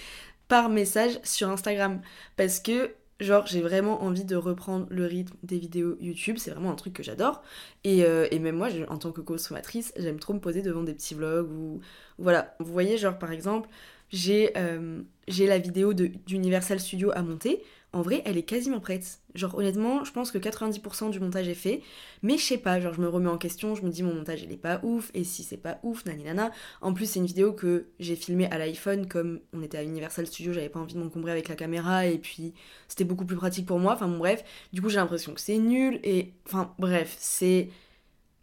par 0.47 0.69
message 0.69 1.19
sur 1.23 1.49
Instagram. 1.49 2.01
Parce 2.35 2.59
que 2.59 2.91
Genre, 3.19 3.45
j'ai 3.45 3.61
vraiment 3.61 4.03
envie 4.03 4.25
de 4.25 4.35
reprendre 4.35 4.85
le 4.89 5.05
rythme 5.05 5.37
des 5.43 5.57
vidéos 5.57 5.95
YouTube, 6.01 6.37
c'est 6.39 6.51
vraiment 6.51 6.71
un 6.71 6.75
truc 6.75 6.93
que 6.93 7.03
j'adore. 7.03 7.41
Et, 7.85 8.03
euh, 8.03 8.27
même 8.37 8.57
moi, 8.57 8.67
en 8.89 8.97
tant 8.97 9.11
que 9.13 9.21
consommatrice, 9.21 9.93
j'aime 9.95 10.19
trop 10.19 10.33
me 10.33 10.39
poser 10.39 10.61
devant 10.61 10.83
des 10.83 10.93
petits 10.93 11.13
vlogs 11.13 11.49
ou. 11.49 11.79
Voilà, 12.17 12.55
vous 12.59 12.73
voyez, 12.73 12.97
genre 12.97 13.17
par 13.17 13.31
exemple, 13.31 13.69
j'ai 14.11 14.51
euh, 14.57 15.01
la 15.27 15.57
vidéo 15.57 15.93
d'Universal 15.93 16.79
Studio 16.79 17.11
à 17.13 17.21
monter 17.21 17.63
en 17.93 18.01
vrai, 18.01 18.23
elle 18.25 18.37
est 18.37 18.43
quasiment 18.43 18.79
prête. 18.79 19.19
Genre, 19.35 19.55
honnêtement, 19.55 20.03
je 20.03 20.11
pense 20.11 20.31
que 20.31 20.39
90% 20.39 21.11
du 21.11 21.19
montage 21.19 21.47
est 21.47 21.53
fait. 21.53 21.81
Mais 22.23 22.37
je 22.39 22.43
sais 22.43 22.57
pas, 22.57 22.79
genre, 22.79 22.93
je 22.93 23.01
me 23.01 23.07
remets 23.07 23.29
en 23.29 23.37
question, 23.37 23.75
je 23.75 23.83
me 23.83 23.89
dis 23.89 24.01
mon 24.01 24.15
montage, 24.15 24.41
il 24.41 24.51
est 24.51 24.57
pas 24.57 24.79
ouf. 24.83 25.11
Et 25.13 25.23
si 25.23 25.43
c'est 25.43 25.57
pas 25.57 25.79
ouf, 25.83 26.03
nani 26.05 26.23
nana. 26.23 26.51
En 26.81 26.93
plus, 26.93 27.05
c'est 27.05 27.19
une 27.19 27.27
vidéo 27.27 27.53
que 27.53 27.85
j'ai 27.99 28.15
filmée 28.15 28.47
à 28.49 28.57
l'iPhone, 28.57 29.07
comme 29.07 29.39
on 29.53 29.61
était 29.61 29.77
à 29.77 29.83
Universal 29.83 30.25
Studio, 30.25 30.53
j'avais 30.53 30.69
pas 30.69 30.79
envie 30.79 30.95
de 30.95 30.99
m'encombrer 30.99 31.31
avec 31.31 31.49
la 31.49 31.55
caméra. 31.55 32.07
Et 32.07 32.17
puis, 32.17 32.53
c'était 32.87 33.03
beaucoup 33.03 33.25
plus 33.25 33.37
pratique 33.37 33.67
pour 33.67 33.77
moi. 33.77 33.93
Enfin, 33.93 34.07
bon, 34.07 34.17
bref. 34.17 34.43
Du 34.73 34.81
coup, 34.81 34.89
j'ai 34.89 34.97
l'impression 34.97 35.33
que 35.33 35.41
c'est 35.41 35.59
nul. 35.59 35.99
Et, 36.03 36.33
enfin, 36.47 36.73
bref, 36.79 37.15
c'est 37.19 37.69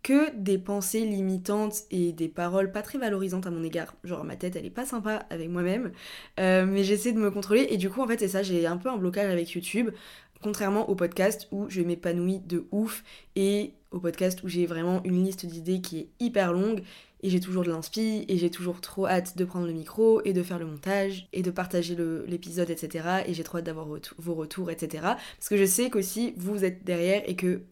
que 0.03 0.35
des 0.37 0.59
pensées 0.59 1.05
limitantes 1.05 1.83
et 1.91 2.13
des 2.13 2.29
paroles 2.29 2.73
pas 2.73 2.83
très 2.83 2.99
valorisantes 2.99 3.47
à 3.47 3.51
mon 3.51 3.63
égard. 3.63 3.95
Genre 4.05 4.25
ma 4.25 4.37
tête 4.37 4.57
elle 4.57 4.67
est 4.67 4.71
pas 4.71 4.87
sympa 4.87 5.27
avec 5.31 5.49
moi-même, 5.49 5.93
euh, 6.39 6.67
mais 6.67 6.85
j'essaie 6.85 7.13
de 7.13 7.19
me 7.19 7.31
contrôler 7.31 7.67
et 7.71 7.77
du 7.77 7.91
coup 7.91 8.01
en 8.01 8.07
fait 8.07 8.19
c'est 8.19 8.29
ça, 8.29 8.43
j'ai 8.43 8.67
un 8.67 8.77
peu 8.77 8.89
un 8.89 8.97
blocage 8.97 9.31
avec 9.31 9.51
YouTube, 9.51 9.91
contrairement 10.43 10.89
au 10.89 10.95
podcast 10.95 11.49
où 11.51 11.69
je 11.69 11.83
m'épanouis 11.83 12.41
de 12.41 12.67
ouf 12.71 13.05
et 13.37 13.75
au 13.91 13.99
podcast 13.99 14.43
où 14.43 14.49
j'ai 14.49 14.67
vraiment 14.67 15.03
une 15.05 15.25
liste 15.25 15.47
d'idées 15.47 15.81
qui 15.81 15.99
est 15.99 16.09
hyper 16.21 16.53
longue 16.53 16.83
et 17.23 17.29
j'ai 17.29 17.41
toujours 17.41 17.65
de 17.65 17.71
l'inspi 17.71 18.25
et 18.29 18.39
j'ai 18.39 18.51
toujours 18.51 18.81
trop 18.81 19.07
hâte 19.07 19.37
de 19.37 19.45
prendre 19.45 19.67
le 19.67 19.73
micro 19.73 20.23
et 20.25 20.33
de 20.33 20.43
faire 20.43 20.59
le 20.59 20.67
montage 20.67 21.29
et 21.33 21.43
de 21.43 21.51
partager 21.51 21.97
l'épisode 22.27 22.71
etc 22.71 23.23
et 23.27 23.35
j'ai 23.35 23.43
trop 23.43 23.59
hâte 23.59 23.65
d'avoir 23.65 23.87
vos 23.87 24.35
retours 24.35 24.71
etc 24.71 25.03
parce 25.03 25.49
que 25.49 25.57
je 25.57 25.67
sais 25.67 25.91
qu'aussi 25.91 26.35
vous 26.37 26.65
êtes 26.65 26.85
derrière 26.85 27.23
et 27.27 27.37
que 27.37 27.63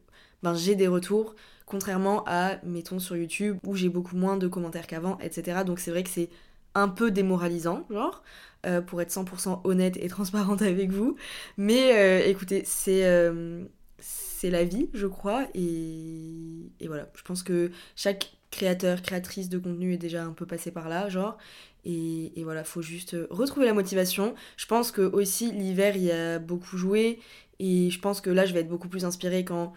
ben, 0.43 0.55
j'ai 0.55 0.75
des 0.75 0.89
retours 0.89 1.35
contrairement 1.69 2.25
à, 2.27 2.57
mettons, 2.65 2.99
sur 2.99 3.17
YouTube, 3.17 3.59
où 3.67 3.77
j'ai 3.77 3.89
beaucoup 3.89 4.17
moins 4.17 4.37
de 4.37 4.49
commentaires 4.49 4.87
qu'avant, 4.87 5.19
etc. 5.21 5.65
Donc 5.65 5.79
c'est 5.79 5.91
vrai 5.91 6.03
que 6.03 6.11
c'est 6.11 6.31
un 6.75 6.89
peu 6.89 7.11
démoralisant, 7.11 7.87
genre, 7.91 8.23
euh, 8.67 8.81
pour 8.81 9.01
être 9.03 9.11
100% 9.11 9.61
honnête 9.65 9.97
et 9.99 10.09
transparente 10.09 10.63
avec 10.63 10.91
vous. 10.91 11.17
Mais 11.57 11.97
euh, 11.97 12.27
écoutez, 12.27 12.63
c'est 12.65 13.05
euh, 13.05 13.65
c'est 14.01 14.51
la 14.51 14.65
vie, 14.65 14.89
je 14.95 15.07
crois, 15.07 15.47
et, 15.55 16.71
et, 16.81 16.87
voilà. 16.87 17.09
Je 17.15 17.23
pense 17.23 17.43
que 17.43 17.71
chaque 17.97 18.33
créateur, 18.51 19.03
créatrice 19.03 19.49
de 19.49 19.59
contenu 19.59 19.95
est 19.95 19.99
déjà 19.99 20.25
un 20.25 20.33
peu 20.33 20.47
passé 20.47 20.71
par 20.71 20.89
là, 20.89 21.09
genre. 21.09 21.37
Et, 21.85 22.39
et 22.39 22.45
voilà, 22.45 22.65
faut 22.65 22.83
juste 22.83 23.17
retrouver 23.31 23.67
la 23.67 23.75
motivation. 23.75 24.35
Je 24.57 24.67
pense 24.67 24.93
que 24.93 25.03
aussi 25.03 25.51
l'hiver, 25.53 25.97
y 25.97 26.13
a 26.13 26.39
beaucoup 26.39 26.77
joué, 26.77 27.19
et 27.59 27.91
je 27.91 28.01
pense 28.01 28.21
que 28.21 28.31
là, 28.31 28.47
je 28.47 28.55
vais 28.55 28.61
être 28.61 28.69
beaucoup 28.69 28.89
plus 28.89 29.05
inspirée 29.05 29.45
quand 29.45 29.73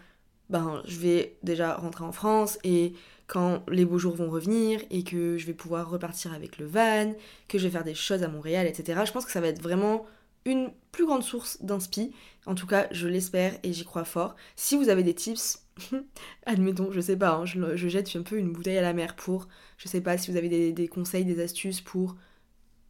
ben, 0.52 0.82
je 0.86 0.98
vais 0.98 1.38
déjà 1.42 1.74
rentrer 1.74 2.04
en 2.04 2.12
France 2.12 2.58
et 2.62 2.92
quand 3.26 3.64
les 3.70 3.86
beaux 3.86 3.98
jours 3.98 4.14
vont 4.14 4.28
revenir 4.28 4.80
et 4.90 5.02
que 5.02 5.38
je 5.38 5.46
vais 5.46 5.54
pouvoir 5.54 5.88
repartir 5.88 6.34
avec 6.34 6.58
le 6.58 6.66
van, 6.66 7.14
que 7.48 7.56
je 7.56 7.64
vais 7.64 7.70
faire 7.70 7.84
des 7.84 7.94
choses 7.94 8.22
à 8.22 8.28
Montréal, 8.28 8.66
etc. 8.66 9.00
Je 9.06 9.12
pense 9.12 9.24
que 9.24 9.32
ça 9.32 9.40
va 9.40 9.48
être 9.48 9.62
vraiment 9.62 10.04
une 10.44 10.70
plus 10.90 11.06
grande 11.06 11.22
source 11.22 11.62
d'inspi. 11.62 12.12
En 12.44 12.54
tout 12.54 12.66
cas, 12.66 12.86
je 12.90 13.08
l'espère 13.08 13.54
et 13.62 13.72
j'y 13.72 13.84
crois 13.86 14.04
fort. 14.04 14.36
Si 14.54 14.76
vous 14.76 14.90
avez 14.90 15.02
des 15.02 15.14
tips, 15.14 15.64
admettons, 16.46 16.92
je 16.92 17.00
sais 17.00 17.16
pas, 17.16 17.30
hein, 17.30 17.46
je, 17.46 17.88
jette 17.88 18.14
un 18.14 18.22
peu 18.22 18.36
une 18.36 18.52
bouteille 18.52 18.76
à 18.76 18.82
la 18.82 18.92
mer 18.92 19.16
pour, 19.16 19.48
je 19.78 19.88
sais 19.88 20.02
pas 20.02 20.18
si 20.18 20.30
vous 20.30 20.36
avez 20.36 20.50
des, 20.50 20.72
des 20.72 20.88
conseils, 20.88 21.24
des 21.24 21.40
astuces 21.40 21.80
pour 21.80 22.16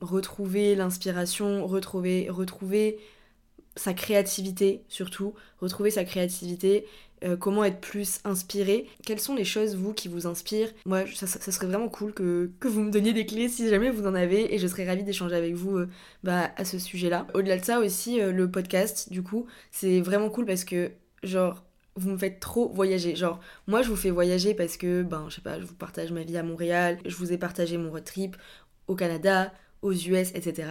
retrouver 0.00 0.74
l'inspiration, 0.74 1.64
retrouver, 1.64 2.28
retrouver 2.28 2.98
sa 3.76 3.94
créativité 3.94 4.82
surtout, 4.88 5.34
retrouver 5.60 5.90
sa 5.90 6.04
créativité 6.04 6.86
euh, 7.24 7.36
comment 7.36 7.64
être 7.64 7.80
plus 7.80 8.20
inspiré. 8.24 8.88
Quelles 9.04 9.20
sont 9.20 9.34
les 9.34 9.44
choses, 9.44 9.76
vous, 9.76 9.92
qui 9.92 10.08
vous 10.08 10.26
inspirent? 10.26 10.72
Moi, 10.86 11.04
ça, 11.14 11.26
serait 11.26 11.66
vraiment 11.66 11.88
cool 11.88 12.12
que, 12.12 12.50
vous 12.62 12.82
me 12.82 12.90
donniez 12.90 13.12
des 13.12 13.26
clés 13.26 13.48
si 13.48 13.68
jamais 13.68 13.90
vous 13.90 14.06
en 14.06 14.14
avez, 14.14 14.54
et 14.54 14.58
je 14.58 14.66
serais 14.66 14.86
ravie 14.86 15.04
d'échanger 15.04 15.36
avec 15.36 15.54
vous 15.54 15.76
euh, 15.78 15.88
bah, 16.24 16.50
à 16.56 16.64
ce 16.64 16.78
sujet-là. 16.78 17.26
Au-delà 17.34 17.58
de 17.58 17.64
ça 17.64 17.78
aussi, 17.80 18.20
euh, 18.20 18.32
le 18.32 18.50
podcast, 18.50 19.10
du 19.12 19.22
coup, 19.22 19.46
c'est 19.70 20.00
vraiment 20.00 20.30
cool 20.30 20.46
parce 20.46 20.64
que, 20.64 20.90
genre, 21.22 21.62
vous 21.94 22.10
me 22.10 22.18
faites 22.18 22.40
trop 22.40 22.70
voyager. 22.72 23.14
Genre, 23.14 23.40
moi, 23.66 23.82
je 23.82 23.88
vous 23.88 23.96
fais 23.96 24.10
voyager 24.10 24.54
parce 24.54 24.76
que, 24.76 25.02
ben, 25.02 25.26
je 25.28 25.36
sais 25.36 25.42
pas, 25.42 25.60
je 25.60 25.64
vous 25.64 25.74
partage 25.74 26.10
ma 26.12 26.22
vie 26.22 26.36
à 26.36 26.42
Montréal, 26.42 26.98
je 27.04 27.14
vous 27.16 27.32
ai 27.32 27.38
partagé 27.38 27.76
mon 27.76 27.90
road 27.90 28.04
trip 28.04 28.36
au 28.88 28.94
Canada, 28.94 29.52
aux 29.82 29.92
US, 29.92 30.30
etc. 30.34 30.68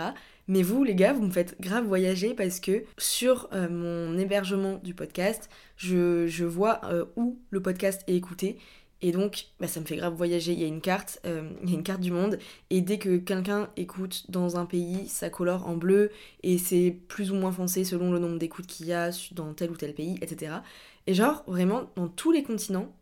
Mais 0.47 0.63
vous, 0.63 0.83
les 0.83 0.95
gars, 0.95 1.13
vous 1.13 1.23
me 1.23 1.31
faites 1.31 1.55
grave 1.61 1.85
voyager 1.85 2.33
parce 2.33 2.59
que 2.59 2.83
sur 2.97 3.49
euh, 3.53 3.69
mon 3.69 4.17
hébergement 4.17 4.79
du 4.83 4.93
podcast, 4.93 5.49
je, 5.77 6.43
vois 6.43 6.81
euh, 6.85 7.05
où 7.15 7.39
le 7.51 7.61
podcast 7.61 8.03
est 8.07 8.15
écouté. 8.15 8.57
Et 9.03 9.11
donc, 9.11 9.45
bah, 9.59 9.67
ça 9.67 9.79
me 9.79 9.85
fait 9.85 9.95
grave 9.95 10.13
voyager. 10.13 10.53
Il 10.53 10.59
y 10.59 10.63
a 10.63 10.67
une 10.67 10.81
carte, 10.81 11.19
euh, 11.25 11.49
il 11.63 11.69
y 11.69 11.73
a 11.73 11.75
une 11.75 11.83
carte 11.83 12.01
du 12.01 12.11
monde. 12.11 12.37
Et 12.69 12.81
dès 12.81 12.97
que 12.99 13.17
quelqu'un 13.17 13.69
écoute 13.77 14.29
dans 14.29 14.57
un 14.57 14.65
pays, 14.65 15.07
ça 15.07 15.29
colore 15.29 15.67
en 15.67 15.75
bleu. 15.75 16.11
Et 16.43 16.57
c'est 16.57 16.99
plus 17.07 17.31
ou 17.31 17.35
moins 17.35 17.51
foncé 17.51 17.83
selon 17.83 18.11
le 18.11 18.19
nombre 18.19 18.37
d'écoutes 18.37 18.67
qu'il 18.67 18.87
y 18.87 18.93
a 18.93 19.09
dans 19.31 19.53
tel 19.53 19.71
ou 19.71 19.77
tel 19.77 19.93
pays, 19.93 20.17
etc. 20.21 20.53
Et 21.07 21.13
genre, 21.13 21.43
vraiment, 21.47 21.89
dans 21.95 22.07
tous 22.07 22.31
les 22.31 22.43
continents, 22.43 22.93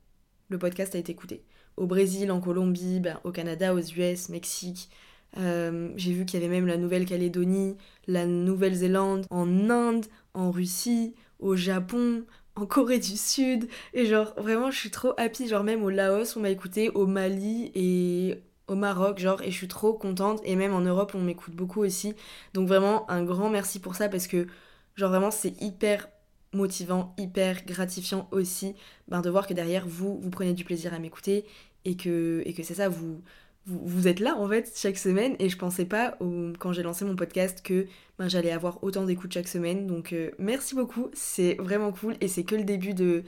le 0.50 0.58
podcast 0.58 0.96
a 0.96 0.98
été 1.00 1.12
écouté. 1.12 1.44
Au 1.78 1.86
Brésil, 1.86 2.32
en 2.32 2.40
Colombie, 2.40 3.00
bah, 3.00 3.22
au 3.24 3.32
Canada, 3.32 3.74
aux 3.74 3.80
US, 3.80 4.30
Mexique, 4.30 4.90
euh, 5.38 5.92
j'ai 5.96 6.14
vu 6.14 6.26
qu'il 6.26 6.40
y 6.40 6.44
avait 6.44 6.54
même 6.54 6.68
la 6.68 6.78
Nouvelle-Calédonie, 6.78 7.78
la 8.08 8.26
Nouvelle-Zélande, 8.26 9.26
en 9.30 9.70
Inde, 9.70 10.06
en 10.34 10.52
Russie, 10.52 11.14
au 11.40 11.56
Japon, 11.56 12.24
en 12.56 12.66
Corée 12.66 13.00
du 13.00 13.18
Sud. 13.18 13.68
Et 13.94 14.06
genre, 14.06 14.34
vraiment, 14.38 14.72
je 14.72 14.78
suis 14.78 14.92
trop 14.92 15.14
happy. 15.18 15.48
Genre, 15.48 15.64
même 15.64 15.84
au 15.84 15.90
Laos, 15.90 16.36
on 16.36 16.42
m'a 16.42 16.50
écouté, 16.50 16.90
au 16.90 17.06
Mali 17.06 17.72
et 17.76 18.42
au 18.68 18.76
Maroc, 18.76 19.20
genre, 19.20 19.42
et 19.42 19.52
je 19.52 19.56
suis 19.56 19.68
trop 19.68 19.94
contente. 19.94 20.42
Et 20.44 20.56
même 20.56 20.74
en 20.74 20.82
Europe, 20.82 21.14
on 21.16 21.22
m'écoute 21.22 21.56
beaucoup 21.56 21.82
aussi. 21.82 22.16
Donc, 22.54 22.68
vraiment, 22.68 23.10
un 23.10 23.24
grand 23.24 23.50
merci 23.50 23.80
pour 23.80 23.96
ça 23.96 24.10
parce 24.10 24.28
que, 24.28 24.48
genre, 24.96 25.10
vraiment, 25.10 25.32
c'est 25.32 25.62
hyper 25.62 26.08
motivant, 26.54 27.14
hyper 27.18 27.64
gratifiant 27.66 28.28
aussi 28.32 28.74
ben, 29.08 29.22
de 29.22 29.30
voir 29.30 29.46
que 29.48 29.54
derrière 29.54 29.88
vous, 29.88 30.20
vous 30.20 30.30
prenez 30.32 30.54
du 30.54 30.64
plaisir 30.64 30.94
à 30.96 31.00
m'écouter 31.00 31.46
et 31.86 31.96
que, 31.96 32.42
et 32.46 32.54
que 32.54 32.64
c'est 32.64 32.74
ça, 32.74 32.90
vous 32.90 33.22
vous, 33.70 34.08
êtes 34.08 34.20
là 34.20 34.36
en 34.36 34.48
fait 34.48 34.72
chaque 34.76 34.98
semaine 34.98 35.36
et 35.40 35.50
je 35.50 35.58
pensais 35.58 35.86
pas 35.86 36.18
quand 36.60 36.74
j'ai 36.74 36.84
lancé 36.84 37.06
mon 37.06 37.16
podcast 37.16 37.62
que 37.62 37.88
ben, 38.18 38.28
j'allais 38.28 38.52
avoir 38.52 38.84
autant 38.84 39.06
d'écoutes 39.06 39.34
chaque 39.34 39.48
semaine. 39.48 39.88
Donc 39.88 40.14
euh, 40.14 40.32
merci 40.40 40.76
beaucoup, 40.76 41.10
c'est 41.14 41.56
vraiment 41.56 41.92
cool 41.92 42.16
et 42.22 42.28
c'est 42.28 42.44
que 42.44 42.56
le 42.56 42.64
début 42.64 42.94
de, 42.94 43.24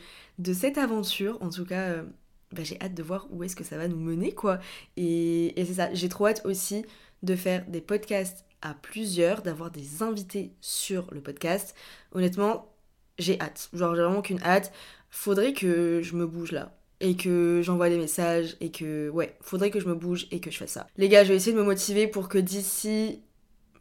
cette 0.54 0.78
aventure. 0.78 1.38
En 1.42 1.50
tout 1.50 1.66
cas, 1.66 1.90
euh, 1.90 2.04
ben, 2.52 2.66
j'ai 2.66 2.80
hâte 2.82 2.94
de 2.94 3.04
voir 3.04 3.28
où 3.32 3.44
est-ce 3.44 3.56
que 3.56 3.64
ça 3.64 3.78
va 3.78 3.88
nous 3.88 4.00
mener 4.00 4.34
quoi. 4.34 4.60
Et, 4.98 5.60
et 5.60 5.66
c'est 5.66 5.76
ça, 5.76 5.94
j'ai 5.94 6.10
trop 6.10 6.28
hâte 6.28 6.42
aussi 6.46 6.86
de 7.24 7.36
faire 7.36 7.66
des 7.68 7.82
podcasts 7.82 8.46
à 8.62 8.74
plusieurs, 8.74 9.42
d'avoir 9.42 9.72
des 9.72 10.04
invités 10.04 10.54
sur 10.62 11.08
le 11.12 11.22
podcast. 11.22 11.76
Honnêtement, 12.14 12.74
j'ai 13.20 13.40
hâte. 13.40 13.70
Genre 13.74 13.96
j'ai 13.96 14.02
vraiment 14.02 14.22
qu'une 14.22 14.42
hâte. 14.44 14.72
Faudrait 15.10 15.54
que 15.54 16.02
je 16.02 16.16
me 16.16 16.26
bouge 16.26 16.52
là 16.52 16.81
et 17.02 17.16
que 17.16 17.62
j'envoie 17.64 17.90
des 17.90 17.98
messages 17.98 18.56
et 18.62 18.72
que 18.72 19.10
ouais, 19.10 19.36
faudrait 19.42 19.72
que 19.72 19.80
je 19.80 19.88
me 19.88 19.96
bouge 19.96 20.28
et 20.32 20.40
que 20.40 20.52
je 20.52 20.58
fasse 20.58 20.72
ça. 20.72 20.88
Les 20.98 21.10
gars, 21.10 21.24
je 21.24 21.30
vais 21.30 21.36
essayer 21.36 21.54
de 21.54 21.60
me 21.60 21.66
motiver 21.66 22.08
pour 22.08 22.30
que 22.30 22.38
d'ici 22.38 23.22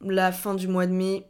la 0.00 0.32
fin 0.32 0.54
du 0.54 0.66
mois 0.66 0.86
de 0.86 0.92
mai, 0.92 1.26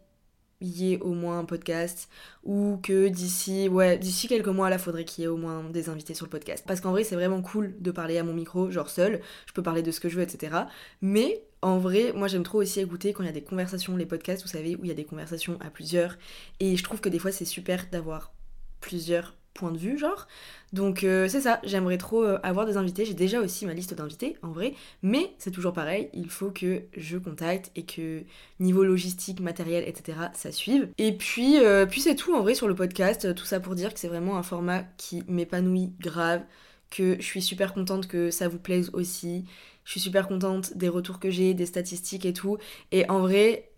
il 0.60 0.68
y 0.68 0.92
ait 0.92 1.00
au 1.00 1.14
moins 1.14 1.38
un 1.38 1.44
podcast 1.44 2.08
ou 2.44 2.78
que 2.82 3.08
d'ici 3.08 3.68
ouais, 3.68 3.98
d'ici 3.98 4.28
quelques 4.28 4.48
mois 4.48 4.70
là, 4.70 4.78
faudrait 4.78 5.04
qu'il 5.04 5.22
y 5.22 5.24
ait 5.24 5.28
au 5.28 5.36
moins 5.36 5.64
des 5.64 5.88
invités 5.88 6.14
sur 6.14 6.26
le 6.26 6.30
podcast 6.30 6.64
parce 6.66 6.80
qu'en 6.80 6.92
vrai, 6.92 7.02
c'est 7.02 7.14
vraiment 7.14 7.42
cool 7.42 7.74
de 7.80 7.90
parler 7.90 8.18
à 8.18 8.24
mon 8.24 8.34
micro, 8.34 8.70
genre 8.70 8.90
seul, 8.90 9.20
je 9.46 9.52
peux 9.52 9.62
parler 9.62 9.82
de 9.82 9.90
ce 9.90 10.00
que 10.00 10.08
je 10.08 10.16
veux 10.16 10.22
etc. 10.22 10.56
Mais 11.00 11.42
en 11.62 11.78
vrai, 11.78 12.12
moi 12.14 12.28
j'aime 12.28 12.42
trop 12.42 12.60
aussi 12.60 12.80
écouter 12.80 13.12
quand 13.12 13.22
il 13.22 13.26
y 13.26 13.30
a 13.30 13.32
des 13.32 13.42
conversations, 13.42 13.96
les 13.96 14.06
podcasts, 14.06 14.42
vous 14.42 14.48
savez, 14.48 14.76
où 14.76 14.84
il 14.84 14.88
y 14.88 14.92
a 14.92 14.94
des 14.94 15.04
conversations 15.04 15.58
à 15.60 15.70
plusieurs 15.70 16.16
et 16.60 16.76
je 16.76 16.84
trouve 16.84 17.00
que 17.00 17.08
des 17.08 17.18
fois 17.18 17.32
c'est 17.32 17.44
super 17.46 17.86
d'avoir 17.90 18.32
plusieurs 18.80 19.34
point 19.54 19.72
de 19.72 19.78
vue, 19.78 19.98
genre. 19.98 20.26
Donc 20.72 21.02
euh, 21.02 21.28
c'est 21.28 21.40
ça, 21.40 21.60
j'aimerais 21.64 21.98
trop 21.98 22.22
euh, 22.22 22.38
avoir 22.42 22.66
des 22.66 22.76
invités. 22.76 23.04
J'ai 23.04 23.14
déjà 23.14 23.40
aussi 23.40 23.66
ma 23.66 23.74
liste 23.74 23.94
d'invités, 23.94 24.36
en 24.42 24.52
vrai. 24.52 24.74
Mais 25.02 25.34
c'est 25.38 25.50
toujours 25.50 25.72
pareil, 25.72 26.08
il 26.14 26.30
faut 26.30 26.50
que 26.50 26.82
je 26.96 27.18
contacte 27.18 27.70
et 27.76 27.84
que 27.84 28.22
niveau 28.60 28.84
logistique, 28.84 29.40
matériel, 29.40 29.84
etc., 29.86 30.18
ça 30.34 30.52
suive. 30.52 30.88
Et 30.98 31.12
puis, 31.12 31.58
euh, 31.58 31.86
puis 31.86 32.00
c'est 32.00 32.14
tout, 32.14 32.34
en 32.34 32.42
vrai, 32.42 32.54
sur 32.54 32.68
le 32.68 32.74
podcast. 32.74 33.34
Tout 33.34 33.44
ça 33.44 33.60
pour 33.60 33.74
dire 33.74 33.92
que 33.92 34.00
c'est 34.00 34.08
vraiment 34.08 34.36
un 34.36 34.42
format 34.42 34.84
qui 34.96 35.22
m'épanouit 35.28 35.92
grave, 36.00 36.42
que 36.90 37.16
je 37.18 37.24
suis 37.24 37.42
super 37.42 37.74
contente 37.74 38.06
que 38.06 38.30
ça 38.30 38.48
vous 38.48 38.58
plaise 38.58 38.90
aussi. 38.92 39.44
Je 39.84 39.92
suis 39.92 40.00
super 40.00 40.28
contente 40.28 40.76
des 40.76 40.88
retours 40.88 41.18
que 41.18 41.30
j'ai, 41.30 41.54
des 41.54 41.66
statistiques 41.66 42.24
et 42.24 42.32
tout. 42.32 42.58
Et 42.92 43.08
en 43.10 43.20
vrai, 43.20 43.69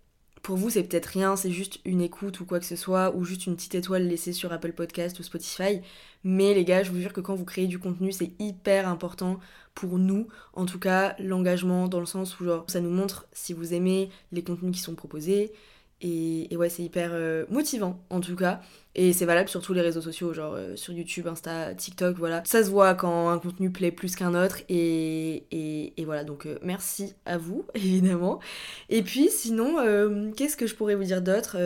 pour 0.43 0.57
vous, 0.57 0.69
c'est 0.69 0.83
peut-être 0.83 1.07
rien, 1.07 1.37
c'est 1.37 1.51
juste 1.51 1.79
une 1.85 2.01
écoute 2.01 2.41
ou 2.41 2.45
quoi 2.45 2.59
que 2.59 2.65
ce 2.65 2.75
soit, 2.75 3.15
ou 3.15 3.23
juste 3.23 3.47
une 3.47 3.55
petite 3.55 3.75
étoile 3.75 4.05
laissée 4.05 4.33
sur 4.33 4.51
Apple 4.51 4.73
Podcast 4.73 5.17
ou 5.19 5.23
Spotify. 5.23 5.79
Mais 6.25 6.53
les 6.53 6.65
gars, 6.65 6.83
je 6.83 6.91
vous 6.91 6.99
jure 6.99 7.13
que 7.13 7.21
quand 7.21 7.33
vous 7.33 7.45
créez 7.45 7.65
du 7.65 7.79
contenu, 7.79 8.11
c'est 8.11 8.33
hyper 8.39 8.89
important 8.89 9.39
pour 9.73 9.97
nous. 9.97 10.27
En 10.51 10.65
tout 10.65 10.79
cas, 10.79 11.15
l'engagement 11.17 11.87
dans 11.87 12.01
le 12.01 12.05
sens 12.05 12.39
où 12.39 12.43
genre, 12.43 12.65
ça 12.67 12.81
nous 12.81 12.89
montre 12.89 13.25
si 13.31 13.53
vous 13.53 13.73
aimez 13.73 14.09
les 14.33 14.43
contenus 14.43 14.73
qui 14.75 14.81
sont 14.81 14.95
proposés, 14.95 15.53
et, 16.03 16.57
ouais, 16.57 16.69
c'est 16.69 16.83
hyper 16.83 17.11
euh, 17.13 17.45
motivant 17.49 18.03
en 18.09 18.19
tout 18.19 18.35
cas. 18.35 18.59
Et 18.93 19.13
c'est 19.13 19.25
valable 19.25 19.47
sur 19.47 19.61
tous 19.61 19.73
les 19.73 19.81
réseaux 19.81 20.01
sociaux, 20.01 20.33
genre 20.33 20.53
euh, 20.53 20.75
sur 20.75 20.93
YouTube, 20.93 21.27
Insta, 21.27 21.73
TikTok, 21.73 22.17
voilà. 22.17 22.43
Ça 22.45 22.61
se 22.63 22.69
voit 22.69 22.93
quand 22.93 23.29
un 23.29 23.39
contenu 23.39 23.71
plaît 23.71 23.91
plus 23.91 24.15
qu'un 24.15 24.35
autre. 24.35 24.57
Et, 24.67 25.45
et, 25.97 26.05
voilà, 26.05 26.25
donc 26.25 26.45
euh, 26.45 26.59
merci 26.61 27.15
à 27.25 27.37
vous, 27.37 27.65
évidemment. 27.73 28.39
Et 28.89 29.01
puis 29.01 29.29
sinon, 29.29 29.77
qu'est-ce 30.35 30.57
que 30.57 30.67
je 30.67 30.75
pourrais 30.75 30.95
vous 30.95 31.05
dire 31.05 31.21
d'autre 31.21 31.57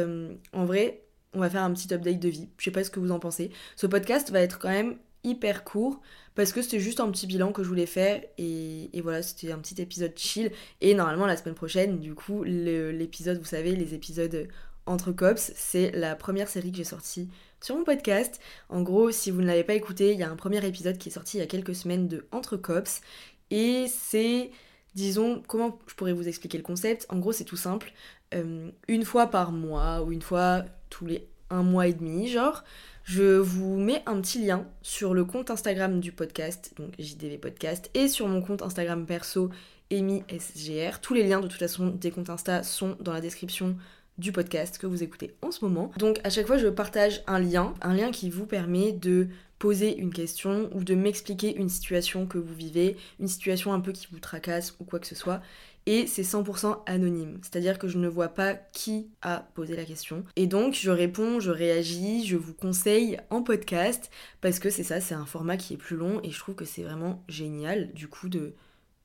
En 0.53 0.65
vrai, 0.65 1.01
on 1.33 1.39
va 1.39 1.49
faire 1.49 1.63
un 1.63 1.73
petit 1.73 1.91
update 1.93 2.19
de 2.19 2.29
vie. 2.29 2.49
Je 2.57 2.65
sais 2.65 2.71
pas 2.71 2.83
ce 2.83 2.91
que 2.91 2.99
vous 2.99 3.11
en 3.11 3.19
pensez. 3.19 3.49
Ce 3.75 3.87
podcast 3.87 4.31
va 4.31 4.41
être 4.41 4.59
quand 4.59 4.69
même 4.69 4.97
hyper 5.23 5.63
court 5.63 6.01
parce 6.35 6.51
que 6.51 6.61
c'était 6.61 6.79
juste 6.79 6.99
un 6.99 7.09
petit 7.09 7.27
bilan 7.27 7.51
que 7.51 7.63
je 7.63 7.67
voulais 7.67 7.85
faire 7.85 8.21
et, 8.37 8.89
voilà, 9.01 9.23
c'était 9.23 9.51
un 9.51 9.57
petit 9.57 9.81
épisode 9.81 10.13
chill. 10.15 10.51
Et 10.81 10.93
normalement, 10.93 11.25
la 11.25 11.35
semaine 11.35 11.55
prochaine, 11.55 11.99
du 11.99 12.13
coup, 12.13 12.43
l'épisode, 12.43 13.39
vous 13.39 13.45
savez, 13.45 13.75
les 13.75 13.93
épisodes 13.93 14.47
entre 14.85 15.11
cops, 15.11 15.51
c'est 15.55 15.91
la 15.91 16.15
première 16.15 16.47
série 16.47 16.71
que 16.71 16.77
j'ai 16.77 16.83
sortie 16.83 17.29
sur 17.61 17.75
mon 17.75 17.83
podcast. 17.83 18.39
En 18.69 18.83
gros, 18.83 19.11
si 19.11 19.31
vous 19.31 19.41
ne 19.41 19.47
l'avez 19.47 19.63
pas 19.63 19.73
écouté, 19.73 20.13
il 20.13 20.19
y 20.19 20.23
a 20.23 20.29
un 20.29 20.35
premier 20.35 20.65
épisode 20.65 20.97
qui 20.97 21.09
est 21.09 21.11
sorti 21.11 21.37
il 21.37 21.39
y 21.39 21.43
a 21.43 21.47
quelques 21.47 21.75
semaines 21.75 22.07
de 22.07 22.27
Entre 22.31 22.55
cops 22.55 23.01
et 23.49 23.85
c'est 23.87 24.51
disons, 24.95 25.43
comment 25.47 25.79
je 25.87 25.93
pourrais 25.93 26.13
vous 26.13 26.27
expliquer 26.27 26.57
le 26.57 26.63
concept? 26.63 27.05
En 27.09 27.19
gros, 27.19 27.31
c'est 27.31 27.43
tout 27.43 27.57
simple. 27.57 27.93
Euh, 28.33 28.71
une 28.87 29.05
fois 29.05 29.27
par 29.27 29.51
mois 29.51 30.01
ou 30.01 30.11
une 30.11 30.21
fois 30.21 30.65
tous 30.89 31.05
les 31.05 31.27
un 31.49 31.63
mois 31.63 31.87
et 31.87 31.93
demi, 31.93 32.27
genre, 32.27 32.63
je 33.07 33.37
vous 33.37 33.77
mets 33.77 34.03
un 34.05 34.19
petit 34.19 34.45
lien 34.45 34.67
sur 34.81 35.13
le 35.13 35.23
compte 35.23 35.49
Instagram 35.49 36.01
du 36.01 36.11
podcast, 36.11 36.73
donc 36.75 36.89
JDV 36.99 37.37
Podcast, 37.37 37.89
et 37.93 38.09
sur 38.09 38.27
mon 38.27 38.41
compte 38.41 38.61
Instagram 38.61 39.05
perso, 39.05 39.49
Amy 39.89 40.23
SGR. 40.29 40.99
Tous 40.99 41.13
les 41.13 41.23
liens 41.23 41.39
de 41.39 41.47
toute 41.47 41.59
façon 41.59 41.87
des 41.87 42.11
comptes 42.11 42.29
Insta 42.29 42.63
sont 42.63 42.97
dans 42.99 43.13
la 43.13 43.21
description 43.21 43.77
du 44.17 44.33
podcast 44.33 44.77
que 44.77 44.87
vous 44.87 45.03
écoutez 45.03 45.35
en 45.41 45.51
ce 45.51 45.63
moment. 45.63 45.89
Donc 45.97 46.19
à 46.25 46.29
chaque 46.29 46.47
fois 46.47 46.57
je 46.57 46.67
partage 46.67 47.23
un 47.27 47.39
lien, 47.39 47.73
un 47.81 47.93
lien 47.93 48.11
qui 48.11 48.29
vous 48.29 48.45
permet 48.45 48.91
de 48.91 49.29
poser 49.57 49.97
une 49.97 50.11
question 50.11 50.69
ou 50.73 50.83
de 50.83 50.93
m'expliquer 50.93 51.55
une 51.55 51.69
situation 51.69 52.25
que 52.25 52.37
vous 52.37 52.55
vivez, 52.55 52.97
une 53.21 53.29
situation 53.29 53.71
un 53.71 53.79
peu 53.79 53.93
qui 53.93 54.07
vous 54.11 54.19
tracasse 54.19 54.75
ou 54.81 54.83
quoi 54.83 54.99
que 54.99 55.07
ce 55.07 55.15
soit 55.15 55.41
et 55.87 56.05
c'est 56.05 56.21
100% 56.21 56.83
anonyme. 56.85 57.39
C'est-à-dire 57.41 57.79
que 57.79 57.87
je 57.87 57.97
ne 57.97 58.07
vois 58.07 58.27
pas 58.27 58.53
qui 58.53 59.09
a 59.21 59.47
posé 59.55 59.75
la 59.75 59.85
question. 59.85 60.23
Et 60.35 60.45
donc 60.45 60.75
je 60.75 60.91
réponds, 60.91 61.39
je 61.39 61.49
réagis, 61.49 62.27
je 62.27 62.35
vous 62.35 62.53
conseille 62.53 63.17
en 63.31 63.41
podcast 63.41 64.11
parce 64.41 64.59
que 64.59 64.69
c'est 64.69 64.83
ça, 64.83 65.01
c'est 65.01 65.15
un 65.15 65.25
format 65.25 65.57
qui 65.57 65.73
est 65.73 65.77
plus 65.77 65.95
long 65.95 66.19
et 66.23 66.29
je 66.29 66.37
trouve 66.37 66.55
que 66.55 66.65
c'est 66.65 66.83
vraiment 66.83 67.23
génial 67.29 67.93
du 67.93 68.07
coup 68.07 68.27
de 68.29 68.53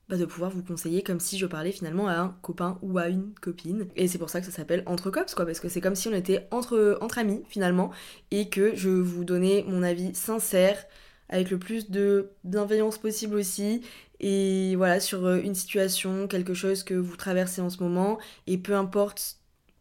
bah, 0.09 0.17
de 0.17 0.25
pouvoir 0.25 0.51
vous 0.51 0.65
conseiller 0.65 1.03
comme 1.03 1.21
si 1.21 1.39
je 1.39 1.47
parlais 1.47 1.71
finalement 1.71 2.09
à 2.09 2.17
un 2.17 2.37
copain 2.43 2.79
ou 2.83 2.99
à 2.99 3.09
une 3.09 3.33
copine. 3.41 3.87
Et 3.95 4.09
c'est 4.09 4.19
pour 4.19 4.29
ça 4.29 4.41
que 4.41 4.47
ça 4.47 4.53
s'appelle 4.53 4.83
Entre 4.87 5.11
Cops, 5.11 5.35
quoi, 5.35 5.47
parce 5.47 5.61
que 5.61 5.69
c'est 5.69 5.81
comme 5.81 5.95
si 5.95 6.09
on 6.09 6.13
était 6.13 6.49
entre, 6.51 6.99
entre 7.01 7.19
amis 7.19 7.45
finalement, 7.49 7.93
et 8.33 8.49
que 8.49 8.75
je 8.75 8.91
vous 8.91 9.25
donnais 9.25 9.65
mon 9.69 9.83
avis 9.83 10.15
sincère, 10.15 10.85
avec 11.29 11.51
le 11.51 11.59
plus 11.59 11.91
de 11.91 12.31
bienveillance 12.45 12.99
possible 12.99 13.37
aussi, 13.37 13.81
et 14.23 14.77
voilà, 14.77 15.01
sur 15.01 15.27
euh, 15.27 15.41
une 15.43 15.55
situation, 15.55 16.29
quelque 16.29 16.55
chose 16.55 16.85
que 16.85 16.95
vous 16.95 17.17
traversez 17.17 17.61
en 17.61 17.71
ce 17.71 17.83
moment, 17.83 18.19
et 18.47 18.57
peu 18.57 18.75
importe 18.77 19.39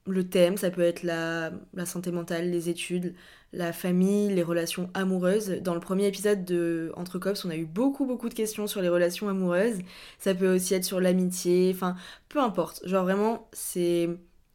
le 0.08 0.28
thème, 0.28 0.58
ça 0.58 0.72
peut 0.72 0.82
être 0.82 1.04
la, 1.04 1.52
santé 1.86 2.12
mentale, 2.12 2.50
les 2.50 2.70
études, 2.70 3.14
la 3.54 3.72
famille, 3.72 4.34
les 4.34 4.44
relations 4.44 4.90
amoureuses. 4.96 5.60
Dans 5.62 5.76
le 5.76 5.80
premier 5.80 6.08
épisode 6.08 6.44
de 6.44 6.92
Entre 6.96 7.20
Cops, 7.20 7.46
on 7.46 7.50
a 7.52 7.56
eu 7.56 7.66
beaucoup 7.66 8.06
beaucoup 8.06 8.30
de 8.30 8.34
questions 8.34 8.66
sur 8.68 8.82
les 8.82 8.90
relations 8.90 9.30
amoureuses. 9.30 9.80
Ça 10.20 10.34
peut 10.34 10.56
aussi 10.56 10.74
être 10.74 10.86
sur 10.86 11.00
l'amitié, 11.00 11.72
enfin 11.74 11.96
peu 12.30 12.40
importe. 12.40 12.82
Genre 12.88 13.04
vraiment, 13.04 13.48
c'est 13.54 14.10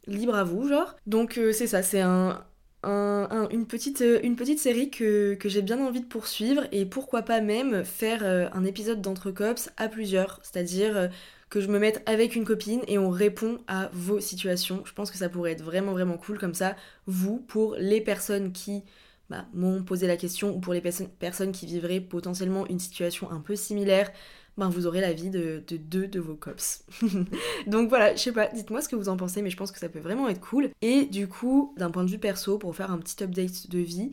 libre 0.06 0.34
à 0.34 0.44
vous, 0.44 0.68
genre. 0.68 0.96
Donc 1.06 1.38
euh, 1.38 1.52
c'est 1.52 1.66
ça, 1.68 1.82
c'est 1.82 2.00
un, 2.00 2.44
une, 2.86 3.66
petite, 3.66 4.02
euh, 4.02 4.20
une 4.22 4.36
petite 4.36 4.58
série 4.58 4.90
que, 4.90 5.36
j'ai 5.44 5.62
bien 5.62 5.84
envie 5.84 6.00
de 6.00 6.06
poursuivre 6.06 6.66
et 6.72 6.84
pourquoi 6.84 7.22
pas 7.22 7.40
même 7.40 7.84
faire 7.84 8.24
euh, 8.24 8.48
un 8.52 8.64
épisode 8.64 9.00
d'Entrecops 9.00 9.70
à 9.76 9.88
plusieurs, 9.88 10.40
c'est-à-dire 10.42 10.96
euh, 10.96 11.08
que 11.50 11.60
je 11.60 11.68
me 11.68 11.78
mette 11.78 12.02
avec 12.06 12.36
une 12.36 12.44
copine 12.44 12.82
et 12.88 12.98
on 12.98 13.10
répond 13.10 13.58
à 13.68 13.90
vos 13.92 14.20
situations. 14.20 14.82
Je 14.84 14.92
pense 14.92 15.10
que 15.10 15.16
ça 15.16 15.28
pourrait 15.28 15.52
être 15.52 15.62
vraiment 15.62 15.92
vraiment 15.92 16.16
cool 16.16 16.38
comme 16.38 16.54
ça, 16.54 16.76
vous, 17.06 17.38
pour 17.38 17.76
les 17.76 18.00
personnes 18.00 18.52
qui 18.52 18.82
bah, 19.30 19.46
m'ont 19.54 19.82
posé 19.82 20.06
la 20.06 20.16
question 20.16 20.54
ou 20.54 20.60
pour 20.60 20.72
les 20.72 20.80
personnes 20.80 21.52
qui 21.52 21.66
vivraient 21.66 22.00
potentiellement 22.00 22.66
une 22.66 22.78
situation 22.78 23.30
un 23.30 23.40
peu 23.40 23.56
similaire, 23.56 24.10
ben 24.58 24.68
vous 24.68 24.86
aurez 24.86 25.00
la 25.00 25.12
vie 25.12 25.30
de, 25.30 25.62
deux 25.70 26.06
de 26.06 26.20
vos 26.20 26.34
cops. 26.34 26.84
Donc 27.66 27.88
voilà, 27.88 28.14
je 28.14 28.20
sais 28.20 28.32
pas, 28.32 28.48
dites-moi 28.48 28.80
ce 28.80 28.88
que 28.88 28.96
vous 28.96 29.08
en 29.08 29.16
pensez, 29.16 29.42
mais 29.42 29.50
je 29.50 29.56
pense 29.56 29.72
que 29.72 29.78
ça 29.78 29.88
peut 29.88 29.98
vraiment 29.98 30.28
être 30.28 30.40
cool. 30.40 30.70
Et 30.82 31.04
du 31.04 31.28
coup, 31.28 31.74
d'un 31.76 31.90
point 31.90 32.04
de 32.04 32.10
vue 32.10 32.18
perso, 32.18 32.58
pour 32.58 32.74
faire 32.74 32.90
un 32.90 32.98
petit 32.98 33.22
update 33.22 33.68
de 33.70 33.78
vie, 33.78 34.12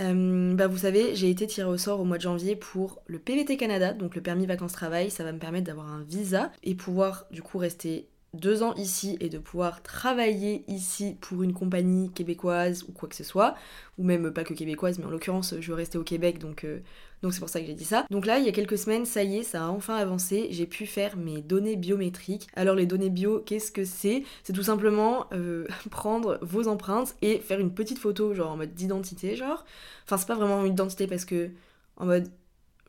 euh, 0.00 0.54
bah 0.54 0.68
vous 0.68 0.78
savez, 0.78 1.14
j'ai 1.14 1.30
été 1.30 1.46
tirée 1.46 1.68
au 1.68 1.76
sort 1.76 2.00
au 2.00 2.04
mois 2.04 2.18
de 2.18 2.22
janvier 2.22 2.54
pour 2.54 3.02
le 3.06 3.18
PVT 3.18 3.56
Canada, 3.56 3.92
donc 3.92 4.14
le 4.14 4.22
permis 4.22 4.46
vacances-travail, 4.46 5.10
ça 5.10 5.24
va 5.24 5.32
me 5.32 5.38
permettre 5.38 5.66
d'avoir 5.66 5.92
un 5.92 6.02
visa 6.02 6.52
et 6.62 6.74
pouvoir 6.74 7.26
du 7.30 7.42
coup 7.42 7.58
rester 7.58 8.08
deux 8.34 8.62
ans 8.62 8.74
ici 8.74 9.16
et 9.20 9.28
de 9.28 9.38
pouvoir 9.38 9.82
travailler 9.82 10.64
ici 10.68 11.16
pour 11.20 11.42
une 11.42 11.54
compagnie 11.54 12.12
québécoise 12.12 12.84
ou 12.88 12.92
quoi 12.92 13.08
que 13.08 13.16
ce 13.16 13.24
soit, 13.24 13.54
ou 13.96 14.04
même 14.04 14.30
pas 14.32 14.44
que 14.44 14.54
québécoise, 14.54 14.98
mais 14.98 15.06
en 15.06 15.10
l'occurrence 15.10 15.54
je 15.58 15.68
veux 15.68 15.74
rester 15.76 15.98
au 15.98 16.04
Québec 16.04 16.38
donc 16.38 16.64
euh, 16.64 16.80
donc 17.22 17.34
c'est 17.34 17.40
pour 17.40 17.48
ça 17.48 17.60
que 17.60 17.66
j'ai 17.66 17.74
dit 17.74 17.84
ça. 17.84 18.06
Donc 18.10 18.26
là 18.26 18.38
il 18.38 18.44
y 18.44 18.48
a 18.48 18.52
quelques 18.52 18.78
semaines, 18.78 19.04
ça 19.04 19.22
y 19.22 19.38
est, 19.38 19.42
ça 19.42 19.64
a 19.64 19.68
enfin 19.68 19.96
avancé, 19.96 20.48
j'ai 20.50 20.66
pu 20.66 20.86
faire 20.86 21.16
mes 21.16 21.42
données 21.42 21.76
biométriques. 21.76 22.46
Alors 22.54 22.74
les 22.74 22.86
données 22.86 23.10
bio, 23.10 23.40
qu'est-ce 23.40 23.72
que 23.72 23.84
c'est? 23.84 24.22
C'est 24.44 24.52
tout 24.52 24.62
simplement 24.62 25.26
euh, 25.32 25.66
prendre 25.90 26.38
vos 26.42 26.68
empreintes 26.68 27.14
et 27.22 27.38
faire 27.38 27.60
une 27.60 27.72
petite 27.72 27.98
photo 27.98 28.34
genre 28.34 28.52
en 28.52 28.56
mode 28.56 28.74
d'identité 28.74 29.36
genre. 29.36 29.64
Enfin 30.04 30.16
c'est 30.16 30.28
pas 30.28 30.36
vraiment 30.36 30.64
une 30.64 30.72
identité 30.72 31.06
parce 31.06 31.24
que 31.24 31.50
en 31.96 32.06
mode 32.06 32.28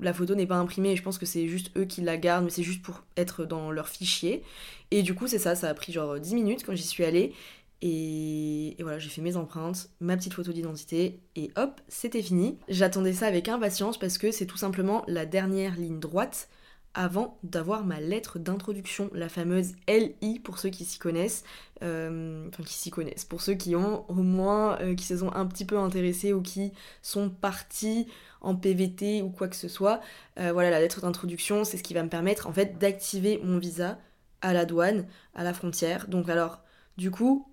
la 0.02 0.14
photo 0.14 0.34
n'est 0.34 0.48
pas 0.48 0.56
imprimée 0.56 0.96
je 0.96 1.04
pense 1.04 1.18
que 1.18 1.26
c'est 1.26 1.48
juste 1.48 1.72
eux 1.78 1.86
qui 1.86 2.02
la 2.02 2.18
gardent, 2.18 2.46
mais 2.46 2.52
c'est 2.52 2.64
juste 2.64 2.82
pour 2.82 3.04
être 3.18 3.46
dans 3.46 3.72
leur 3.72 3.90
fichier. 3.90 4.44
Et 4.92 5.04
du 5.04 5.14
coup, 5.14 5.28
c'est 5.28 5.40
ça, 5.40 5.56
ça 5.56 5.70
a 5.70 5.74
pris 5.74 5.92
genre 5.92 6.20
10 6.20 6.34
minutes 6.34 6.64
quand 6.66 6.76
j'y 6.76 6.84
suis 6.84 7.04
allée. 7.04 7.34
Et, 7.82 8.76
voilà, 8.82 9.00
j'ai 9.00 9.10
fait 9.10 9.22
mes 9.22 9.38
empreintes, 9.38 9.90
ma 10.02 10.18
petite 10.18 10.34
photo 10.34 10.52
d'identité, 10.52 11.22
et 11.36 11.52
hop, 11.56 11.80
c'était 11.88 12.22
fini. 12.22 12.58
J'attendais 12.68 13.14
ça 13.14 13.28
avec 13.28 13.48
impatience 13.48 13.98
parce 13.98 14.18
que 14.18 14.32
c'est 14.32 14.46
tout 14.46 14.58
simplement 14.58 15.04
la 15.08 15.26
dernière 15.26 15.76
ligne 15.76 16.00
droite 16.00 16.50
avant 16.96 17.38
d'avoir 17.44 17.86
ma 17.86 18.00
lettre 18.00 18.40
d'introduction, 18.40 19.10
la 19.14 19.30
fameuse 19.30 19.74
LI 19.88 20.40
pour 20.40 20.58
ceux 20.58 20.70
qui 20.70 20.86
s'y 20.86 20.98
connaissent, 20.98 21.44
euh, 21.84 22.48
enfin 22.50 22.64
qui 22.64 22.74
s'y 22.74 22.90
connaissent, 22.90 23.26
pour 23.26 23.42
ceux 23.42 23.54
qui 23.54 23.76
ont 23.76 24.10
au 24.10 24.16
moins, 24.16 24.80
euh, 24.82 24.96
qui 24.96 25.06
se 25.06 25.18
sont 25.18 25.32
un 25.34 25.46
petit 25.46 25.66
peu 25.66 25.78
intéressés 25.78 26.34
ou 26.34 26.42
qui 26.42 26.74
sont 27.02 27.30
partis 27.30 28.08
en 28.42 28.56
PVT 28.56 29.22
ou 29.22 29.30
quoi 29.30 29.48
que 29.48 29.56
ce 29.56 29.68
soit. 29.68 30.02
Euh, 30.40 30.52
voilà, 30.52 30.72
la 30.72 30.80
lettre 30.80 31.02
d'introduction, 31.02 31.64
c'est 31.64 31.78
ce 31.78 31.84
qui 31.84 31.94
va 31.94 32.04
me 32.04 32.10
permettre 32.10 32.48
en 32.48 32.54
fait 32.54 32.80
d'activer 32.80 33.40
mon 33.44 33.60
visa 33.60 34.00
à 34.42 34.54
la 34.54 34.66
douane, 34.66 35.06
à 35.36 35.44
la 35.44 35.54
frontière. 35.54 36.08
Donc 36.08 36.28
alors, 36.28 36.64
du 36.98 37.12
coup, 37.12 37.48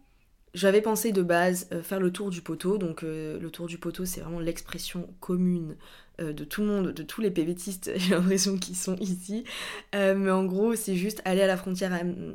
j'avais 0.56 0.80
pensé 0.80 1.12
de 1.12 1.22
base 1.22 1.68
faire 1.82 2.00
le 2.00 2.10
tour 2.10 2.30
du 2.30 2.42
poteau, 2.42 2.78
donc 2.78 3.02
le 3.02 3.48
tour 3.52 3.66
du 3.66 3.78
poteau 3.78 4.04
c'est 4.04 4.20
vraiment 4.20 4.40
l'expression 4.40 5.08
commune 5.20 5.76
euh, 5.76 6.05
de 6.18 6.44
tout 6.44 6.62
le 6.62 6.66
monde, 6.66 6.92
de 6.92 7.02
tous 7.02 7.20
les 7.20 7.30
PVTistes, 7.30 7.90
j'ai 7.96 8.14
l'impression 8.14 8.56
qu'ils 8.56 8.76
sont 8.76 8.96
ici. 8.96 9.44
Euh, 9.94 10.14
mais 10.14 10.30
en 10.30 10.44
gros, 10.44 10.74
c'est 10.74 10.96
juste 10.96 11.22
aller 11.24 11.42
à 11.42 11.46
la 11.46 11.56
frontière 11.56 11.92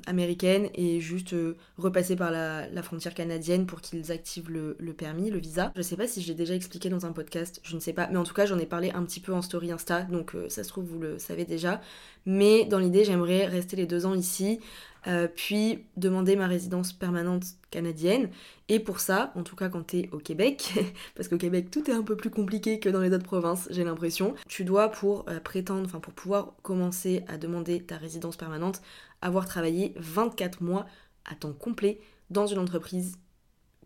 américaine 0.08 0.70
et 0.76 1.00
juste 1.00 1.34
euh, 1.34 1.58
repasser 1.78 2.16
par 2.16 2.32
la, 2.32 2.68
frontière 2.84 3.14
canadienne 3.14 3.66
pour 3.66 3.82
qu'ils 3.82 4.12
activent 4.12 4.50
le, 4.50 4.94
permis, 4.94 5.30
le 5.30 5.40
visa. 5.40 5.72
Je 5.76 5.82
sais 5.82 5.98
pas 5.98 6.08
si 6.08 6.22
je 6.22 6.28
l'ai 6.28 6.36
déjà 6.36 6.56
expliqué 6.56 6.90
dans 6.90 7.06
un 7.06 7.12
podcast, 7.12 7.60
je 7.64 7.76
ne 7.76 7.80
sais 7.80 7.94
pas. 7.94 8.08
Mais 8.12 8.18
en 8.18 8.24
tout 8.24 8.34
cas, 8.34 8.46
j'en 8.46 8.60
ai 8.60 8.66
parlé 8.66 8.92
un 8.92 9.04
petit 9.04 9.20
peu 9.20 9.34
en 9.34 9.42
story 9.42 9.72
Insta, 9.72 10.04
donc 10.04 10.36
ça 10.50 10.64
se 10.64 10.70
trouve, 10.70 10.86
vous 10.86 11.00
le 11.00 11.20
savez 11.20 11.46
déjà. 11.46 11.82
Mais 12.26 12.66
dans 12.66 12.80
l'idée, 12.80 13.04
j'aimerais 13.04 13.46
rester 13.46 13.76
les 13.76 13.86
deux 13.86 14.06
ans 14.06 14.14
ici. 14.14 14.60
Euh, 15.08 15.28
puis 15.28 15.86
demander 15.98 16.36
ma 16.36 16.46
résidence 16.46 16.94
permanente 16.94 17.44
canadienne. 17.72 18.30
Et 18.70 18.80
pour 18.80 19.00
ça, 19.00 19.32
en 19.36 19.44
tout 19.44 19.56
cas 19.56 19.70
quand 19.70 19.84
t'es 19.84 20.10
au 20.12 20.20
Québec, 20.20 20.74
parce 21.16 21.28
qu'au 21.28 21.38
Québec 21.38 21.70
tout 21.72 21.90
est 21.90 21.94
un 21.94 22.04
peu 22.04 22.16
plus 22.16 22.30
compliqué 22.30 22.80
que 22.80 22.90
dans 22.90 23.02
les 23.02 23.14
autres 23.14 23.24
provinces, 23.24 23.68
j'ai 23.72 23.84
l'impression, 23.84 24.36
tu 24.48 24.64
dois 24.64 24.90
pour 24.90 25.26
euh, 25.30 25.40
prétendre, 25.40 25.84
enfin 25.86 26.00
pour 26.00 26.14
pouvoir 26.14 26.54
commencer 26.62 27.24
à 27.28 27.38
demander 27.38 27.82
ta 27.82 27.98
résidence 27.98 28.38
permanente, 28.38 28.82
avoir 29.22 29.46
travaillé 29.46 29.94
24 29.98 30.62
mois 30.62 30.86
à 31.26 31.36
temps 31.36 31.54
complet 31.54 32.00
dans 32.30 32.48
une 32.48 32.60
entreprise 32.60 33.18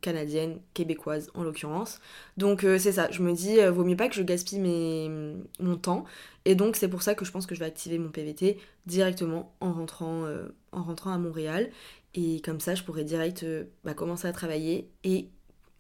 canadienne, 0.01 0.59
québécoise 0.75 1.31
en 1.33 1.43
l'occurrence. 1.43 1.99
Donc 2.37 2.63
euh, 2.63 2.77
c'est 2.77 2.91
ça, 2.91 3.09
je 3.09 3.23
me 3.23 3.33
dis, 3.33 3.59
euh, 3.59 3.71
vaut 3.71 3.83
mieux 3.83 3.95
pas 3.95 4.07
que 4.07 4.15
je 4.15 4.21
gaspille 4.21 4.59
mon 4.59 5.77
temps. 5.77 6.05
Et 6.45 6.53
donc 6.53 6.75
c'est 6.75 6.89
pour 6.89 7.01
ça 7.01 7.15
que 7.15 7.25
je 7.25 7.31
pense 7.31 7.47
que 7.47 7.55
je 7.55 7.59
vais 7.59 7.65
activer 7.65 7.97
mon 7.97 8.09
PVT 8.09 8.59
directement 8.85 9.55
en 9.61 9.73
rentrant 9.73 11.11
à 11.11 11.17
Montréal. 11.17 11.71
Et 12.15 12.41
comme 12.41 12.59
ça, 12.59 12.73
je 12.73 12.83
pourrais 12.83 13.03
direct 13.03 13.45
bah, 13.83 13.93
commencer 13.93 14.27
à 14.27 14.31
travailler 14.31 14.89
et 15.03 15.29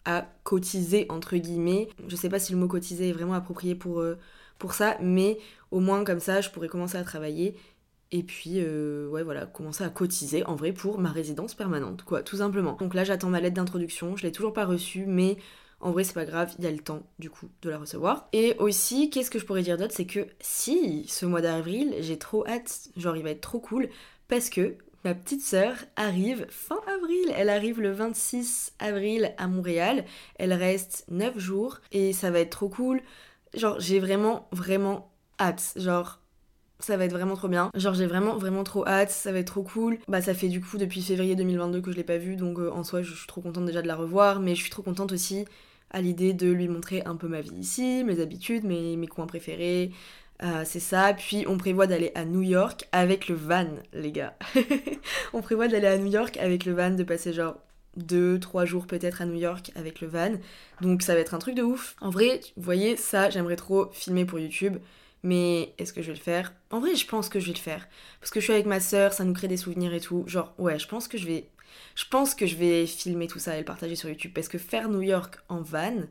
à 0.05 0.29
cotiser, 0.43 1.07
entre 1.09 1.35
guillemets. 1.37 1.89
Je 2.07 2.15
sais 2.15 2.29
pas 2.29 2.39
si 2.39 2.51
le 2.51 2.59
mot 2.59 2.67
cotiser 2.67 3.09
est 3.09 3.13
vraiment 3.13 3.33
approprié 3.33 3.73
pour, 3.73 4.03
pour 4.59 4.73
ça, 4.73 4.97
mais 5.01 5.39
au 5.71 5.79
moins 5.79 6.03
comme 6.03 6.19
ça, 6.19 6.41
je 6.41 6.49
pourrais 6.51 6.67
commencer 6.67 6.97
à 6.97 7.03
travailler 7.03 7.55
et 8.11 8.23
puis, 8.23 8.53
euh, 8.57 9.09
ouais, 9.09 9.23
voilà, 9.23 9.45
commencer 9.45 9.83
à 9.83 9.89
cotiser 9.89 10.45
en 10.45 10.55
vrai 10.55 10.71
pour 10.71 10.99
ma 10.99 11.11
résidence 11.11 11.53
permanente, 11.53 12.03
quoi, 12.03 12.21
tout 12.21 12.37
simplement. 12.37 12.77
Donc 12.79 12.93
là, 12.93 13.03
j'attends 13.03 13.29
ma 13.29 13.41
lettre 13.41 13.55
d'introduction, 13.55 14.15
je 14.15 14.23
l'ai 14.23 14.31
toujours 14.31 14.53
pas 14.53 14.65
reçue, 14.65 15.05
mais 15.05 15.37
en 15.79 15.91
vrai, 15.91 16.03
c'est 16.03 16.13
pas 16.13 16.25
grave, 16.25 16.53
il 16.57 16.63
y 16.63 16.67
a 16.67 16.71
le 16.71 16.79
temps, 16.79 17.03
du 17.19 17.29
coup, 17.29 17.49
de 17.61 17.69
la 17.69 17.77
recevoir. 17.77 18.29
Et 18.31 18.55
aussi, 18.59 19.09
qu'est-ce 19.09 19.31
que 19.31 19.39
je 19.39 19.45
pourrais 19.45 19.63
dire 19.63 19.77
d'autre? 19.77 19.93
C'est 19.93 20.05
que 20.05 20.27
si, 20.39 21.05
ce 21.09 21.25
mois 21.25 21.41
d'avril, 21.41 21.95
j'ai 21.99 22.17
trop 22.17 22.47
hâte, 22.47 22.89
genre, 22.95 23.17
il 23.17 23.23
va 23.23 23.31
être 23.31 23.41
trop 23.41 23.59
cool, 23.59 23.89
parce 24.27 24.49
que 24.49 24.77
ma 25.05 25.13
petite 25.13 25.41
sœur 25.41 25.75
arrive 25.95 26.47
fin 26.49 26.79
avril. 26.87 27.31
Elle 27.37 27.49
arrive 27.49 27.79
le 27.79 27.91
26 27.91 28.73
avril 28.79 29.33
à 29.37 29.47
Montréal. 29.47 30.03
Elle 30.37 30.51
reste 30.51 31.05
9 31.09 31.37
jours 31.37 31.79
et 31.91 32.11
ça 32.11 32.31
va 32.31 32.39
être 32.39 32.49
trop 32.49 32.69
cool. 32.69 33.01
Genre, 33.53 33.79
j'ai 33.79 33.99
vraiment, 33.99 34.47
vraiment 34.51 35.11
hâte. 35.39 35.73
Genre, 35.75 36.19
ça 36.79 36.97
va 36.97 37.05
être 37.05 37.11
vraiment 37.11 37.35
trop 37.35 37.47
bien. 37.47 37.69
Genre 37.75 37.93
j'ai 37.93 38.05
vraiment 38.07 38.35
vraiment 38.37 38.63
trop 38.63 38.85
hâte, 38.85 39.09
ça 39.09 39.31
va 39.31 39.39
être 39.39 39.47
trop 39.47 39.63
cool. 39.63 39.97
Bah 40.07 40.21
ça 40.21 40.33
fait 40.33 40.49
du 40.49 40.59
coup 40.59 40.77
depuis 40.77 41.01
février 41.01 41.35
2022 41.35 41.81
que 41.81 41.91
je 41.91 41.95
l'ai 41.95 42.03
pas 42.03 42.17
vue, 42.17 42.35
donc 42.35 42.59
euh, 42.59 42.69
en 42.69 42.83
soi 42.83 43.01
je 43.01 43.13
suis 43.13 43.27
trop 43.27 43.39
contente 43.39 43.65
déjà 43.65 43.81
de 43.81 43.87
la 43.87 43.95
revoir, 43.95 44.41
mais 44.41 44.55
je 44.55 44.61
suis 44.61 44.69
trop 44.69 44.81
contente 44.81 45.13
aussi 45.13 45.45
à 45.91 46.01
l'idée 46.01 46.33
de 46.33 46.51
lui 46.51 46.67
montrer 46.67 47.01
un 47.05 47.15
peu 47.15 47.29
ma 47.29 47.39
vie 47.39 47.55
ici, 47.55 48.03
mes 48.03 48.19
habitudes, 48.19 48.65
mes, 48.65 48.97
mes 48.97 49.07
coins 49.07 49.27
préférés. 49.27 49.91
Euh, 50.43 50.63
c'est 50.65 50.81
ça, 50.81 51.13
puis 51.13 51.45
on 51.47 51.57
prévoit 51.57 51.87
d'aller 51.87 52.11
à 52.13 52.25
New 52.25 52.41
York 52.41 52.87
avec 52.91 53.29
le 53.29 53.35
van, 53.35 53.67
les 53.93 54.11
gars. 54.11 54.37
on 55.33 55.41
prévoit 55.41 55.67
d'aller 55.67 55.87
à 55.87 55.97
New 55.97 56.11
York 56.11 56.37
avec 56.37 56.65
le 56.65 56.73
van, 56.73 56.91
de 56.91 57.03
passer 57.03 57.31
genre 57.31 57.55
2-3 57.97 58.65
jours 58.65 58.87
peut-être 58.87 59.21
à 59.21 59.25
New 59.25 59.39
York 59.39 59.71
avec 59.75 60.01
le 60.01 60.07
van. 60.07 60.33
Donc 60.81 61.01
ça 61.01 61.13
va 61.13 61.21
être 61.21 61.33
un 61.33 61.39
truc 61.39 61.55
de 61.55 61.63
ouf. 61.63 61.95
En 62.01 62.09
vrai, 62.09 62.41
vous 62.57 62.63
voyez, 62.63 62.97
ça 62.97 63.29
j'aimerais 63.29 63.55
trop 63.55 63.89
filmer 63.93 64.25
pour 64.25 64.39
YouTube. 64.39 64.77
Mais 65.23 65.73
est-ce 65.79 65.91
que 65.91 66.03
je 66.03 66.07
vais 66.07 66.17
le 66.17 66.19
faire? 66.19 66.53
En 66.69 66.79
vrai, 66.79 66.95
je 66.95 67.07
pense 67.07 67.29
que 67.29 67.39
je 67.39 67.47
vais 67.47 67.53
le 67.53 67.57
faire. 67.57 67.87
Parce 68.19 68.29
que 68.29 68.39
je 68.39 68.45
suis 68.45 68.53
avec 68.53 68.67
ma 68.67 68.79
soeur, 68.79 69.11
ça 69.11 69.23
nous 69.23 69.33
crée 69.33 69.47
des 69.47 69.57
souvenirs 69.57 69.91
et 69.93 69.99
tout. 69.99 70.23
Genre, 70.27 70.53
ouais, 70.59 70.77
je 70.77 70.87
pense 70.87 71.07
que 71.07 71.17
je 71.17 71.25
vais. 71.25 71.49
Je 71.95 72.05
pense 72.07 72.35
que 72.35 72.45
je 72.45 72.55
vais 72.55 72.85
filmer 72.85 73.25
tout 73.25 73.39
ça 73.39 73.55
et 73.55 73.59
le 73.59 73.65
partager 73.65 73.95
sur 73.95 74.07
YouTube. 74.07 74.33
Parce 74.35 74.47
que 74.47 74.59
faire 74.59 74.87
New 74.87 75.01
York 75.01 75.37
en 75.49 75.61
van, 75.61 76.03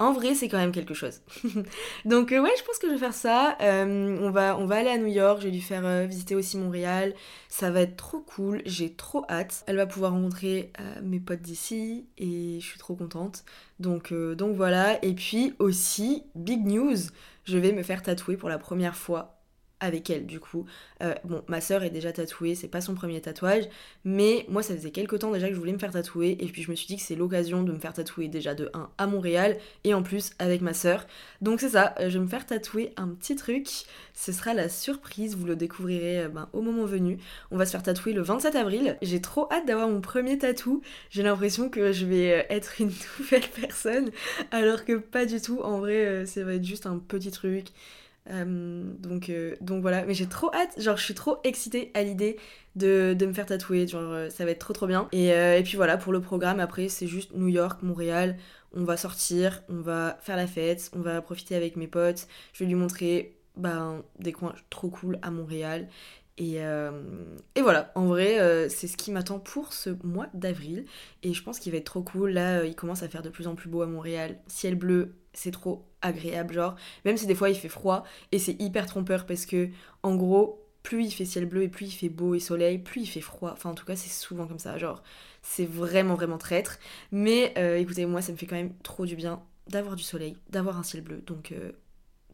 en 0.00 0.12
vrai, 0.12 0.34
c'est 0.34 0.48
quand 0.48 0.58
même 0.58 0.70
quelque 0.70 0.94
chose. 0.94 1.22
Donc 2.04 2.30
euh, 2.30 2.40
ouais, 2.40 2.52
je 2.56 2.62
pense 2.62 2.78
que 2.78 2.86
je 2.86 2.92
vais 2.92 2.98
faire 2.98 3.14
ça. 3.14 3.56
Euh, 3.60 4.16
on, 4.20 4.30
va, 4.30 4.76
aller 4.76 4.90
à 4.90 4.98
New 4.98 5.06
York, 5.06 5.40
je 5.40 5.46
vais 5.46 5.50
lui 5.50 5.60
faire 5.60 5.84
euh, 5.84 6.06
visiter 6.06 6.36
aussi 6.36 6.56
Montréal. 6.56 7.14
Ça 7.48 7.72
va 7.72 7.80
être 7.80 7.96
trop 7.96 8.20
cool, 8.20 8.62
j'ai 8.64 8.94
trop 8.94 9.24
hâte. 9.28 9.64
Elle 9.66 9.76
va 9.76 9.86
pouvoir 9.86 10.12
rencontrer 10.12 10.72
mes 11.02 11.18
potes 11.18 11.40
d'ici 11.40 12.06
et 12.16 12.58
je 12.60 12.64
suis 12.64 12.78
trop 12.78 12.94
contente. 12.94 13.44
Donc, 13.80 14.12
donc 14.12 14.54
voilà. 14.54 15.04
Et 15.04 15.14
puis 15.14 15.54
aussi, 15.58 16.24
big 16.34 16.64
news, 16.64 16.96
je 17.44 17.58
vais 17.58 17.72
me 17.72 17.82
faire 17.82 18.02
tatouer 18.02 18.36
pour 18.36 18.48
la 18.48 18.58
première 18.58 18.94
fois 18.94 19.37
avec 19.80 20.10
elle 20.10 20.26
du 20.26 20.40
coup. 20.40 20.66
Euh, 21.02 21.14
bon, 21.24 21.42
ma 21.48 21.60
sœur 21.60 21.82
est 21.82 21.90
déjà 21.90 22.12
tatouée, 22.12 22.54
c'est 22.54 22.68
pas 22.68 22.80
son 22.80 22.94
premier 22.94 23.20
tatouage, 23.20 23.64
mais 24.04 24.44
moi 24.48 24.62
ça 24.62 24.74
faisait 24.74 24.90
quelques 24.90 25.20
temps 25.20 25.30
déjà 25.30 25.48
que 25.48 25.54
je 25.54 25.58
voulais 25.58 25.72
me 25.72 25.78
faire 25.78 25.92
tatouer 25.92 26.36
et 26.40 26.46
puis 26.46 26.62
je 26.62 26.70
me 26.70 26.76
suis 26.76 26.86
dit 26.86 26.96
que 26.96 27.02
c'est 27.02 27.14
l'occasion 27.14 27.62
de 27.62 27.72
me 27.72 27.78
faire 27.78 27.92
tatouer 27.92 28.28
déjà 28.28 28.54
de 28.54 28.70
1 28.74 28.90
à 28.98 29.06
Montréal 29.06 29.58
et 29.84 29.94
en 29.94 30.02
plus 30.02 30.32
avec 30.38 30.60
ma 30.60 30.74
sœur. 30.74 31.06
Donc 31.40 31.60
c'est 31.60 31.70
ça, 31.70 31.94
euh, 32.00 32.10
je 32.10 32.18
vais 32.18 32.24
me 32.24 32.28
faire 32.28 32.46
tatouer 32.46 32.92
un 32.96 33.08
petit 33.08 33.36
truc, 33.36 33.68
ce 34.14 34.32
sera 34.32 34.54
la 34.54 34.68
surprise, 34.68 35.36
vous 35.36 35.46
le 35.46 35.56
découvrirez 35.56 36.24
euh, 36.24 36.28
ben, 36.28 36.48
au 36.52 36.62
moment 36.62 36.84
venu. 36.84 37.18
On 37.50 37.56
va 37.56 37.66
se 37.66 37.72
faire 37.72 37.82
tatouer 37.82 38.12
le 38.12 38.22
27 38.22 38.56
avril. 38.56 38.96
J'ai 39.02 39.20
trop 39.20 39.48
hâte 39.52 39.66
d'avoir 39.66 39.88
mon 39.88 40.00
premier 40.00 40.38
tatou. 40.38 40.82
J'ai 41.10 41.22
l'impression 41.22 41.68
que 41.68 41.92
je 41.92 42.06
vais 42.06 42.46
être 42.50 42.80
une 42.80 42.90
nouvelle 43.18 43.48
personne 43.60 44.10
alors 44.50 44.84
que 44.84 44.94
pas 44.94 45.26
du 45.26 45.40
tout. 45.40 45.60
En 45.60 45.78
vrai, 45.78 46.26
ça 46.26 46.42
va 46.44 46.54
être 46.54 46.64
juste 46.64 46.86
un 46.86 46.98
petit 46.98 47.30
truc. 47.30 47.66
Euh, 48.30 48.82
donc, 48.98 49.30
euh, 49.30 49.56
donc 49.60 49.80
voilà, 49.80 50.04
mais 50.04 50.14
j'ai 50.14 50.26
trop 50.26 50.52
hâte, 50.54 50.80
genre 50.80 50.96
je 50.96 51.04
suis 51.04 51.14
trop 51.14 51.38
excitée 51.44 51.90
à 51.94 52.02
l'idée 52.02 52.36
de, 52.76 53.14
de, 53.14 53.26
me 53.26 53.32
faire 53.32 53.46
tatouer, 53.46 53.86
genre 53.86 54.12
euh, 54.12 54.30
ça 54.30 54.44
va 54.44 54.50
être 54.50 54.58
trop 54.58 54.72
trop 54.72 54.86
bien. 54.86 55.08
Et, 55.12 55.62
puis 55.64 55.76
voilà, 55.76 55.96
pour 55.96 56.12
le 56.12 56.20
programme, 56.20 56.60
après 56.60 56.88
c'est 56.88 57.06
juste 57.06 57.32
New 57.34 57.48
York, 57.48 57.82
Montréal, 57.82 58.36
on 58.74 58.84
va 58.84 58.96
sortir, 58.96 59.62
on 59.68 59.80
va 59.80 60.18
faire 60.20 60.36
la 60.36 60.46
fête, 60.46 60.90
on 60.94 61.00
va 61.00 61.22
profiter 61.22 61.56
avec 61.56 61.76
mes 61.76 61.86
potes, 61.86 62.28
je 62.52 62.64
vais 62.64 62.68
lui 62.68 62.74
montrer 62.74 63.36
ben, 63.56 64.02
des 64.18 64.32
coins 64.32 64.54
trop 64.70 64.88
cool 64.88 65.18
à 65.22 65.30
Montréal. 65.30 65.88
Et, 66.40 66.58
et, 67.56 67.62
voilà, 67.62 67.90
en 67.96 68.06
vrai, 68.06 68.68
c'est 68.68 68.86
ce 68.86 68.96
qui 68.96 69.10
m'attend 69.10 69.40
pour 69.40 69.72
ce 69.72 69.90
mois 70.04 70.28
d'avril. 70.34 70.84
Et 71.24 71.34
je 71.34 71.42
pense 71.42 71.58
qu'il 71.58 71.72
va 71.72 71.78
être 71.78 71.84
trop 71.84 72.02
cool. 72.02 72.30
Là, 72.30 72.64
il 72.64 72.76
commence 72.76 73.02
à 73.02 73.08
faire 73.08 73.22
de 73.22 73.28
plus 73.28 73.48
en 73.48 73.56
plus 73.56 73.68
beau 73.68 73.82
à 73.82 73.86
Montréal. 73.86 74.38
Ciel 74.46 74.76
bleu, 74.76 75.16
c'est 75.32 75.50
trop 75.50 75.84
agréable, 76.02 76.54
genre. 76.54 76.76
Même 77.04 77.16
si 77.16 77.26
des 77.26 77.34
fois 77.34 77.50
il 77.50 77.56
fait 77.56 77.68
froid 77.68 78.04
et 78.32 78.38
c'est 78.38 78.60
hyper 78.60 78.86
trompeur 78.86 79.26
parce 79.26 79.46
que, 79.46 79.68
en 80.02 80.16
gros, 80.16 80.64
plus 80.82 81.06
il 81.06 81.10
fait 81.10 81.24
ciel 81.24 81.46
bleu 81.46 81.62
et 81.64 81.68
plus 81.68 81.86
il 81.86 81.92
fait 81.92 82.08
beau 82.08 82.34
et 82.34 82.40
soleil, 82.40 82.78
plus 82.78 83.02
il 83.02 83.06
fait 83.06 83.20
froid. 83.20 83.50
Enfin, 83.52 83.70
en 83.70 83.74
tout 83.74 83.84
cas, 83.84 83.96
c'est 83.96 84.10
souvent 84.10 84.46
comme 84.46 84.58
ça. 84.58 84.78
Genre, 84.78 85.02
c'est 85.42 85.66
vraiment, 85.66 86.14
vraiment 86.14 86.38
traître. 86.38 86.78
Mais 87.12 87.54
euh, 87.58 87.76
écoutez, 87.76 88.06
moi, 88.06 88.22
ça 88.22 88.32
me 88.32 88.36
fait 88.36 88.46
quand 88.46 88.56
même 88.56 88.74
trop 88.82 89.06
du 89.06 89.16
bien 89.16 89.42
d'avoir 89.68 89.96
du 89.96 90.02
soleil, 90.02 90.36
d'avoir 90.50 90.78
un 90.78 90.82
ciel 90.82 91.02
bleu. 91.02 91.22
Donc, 91.26 91.52
euh, 91.52 91.72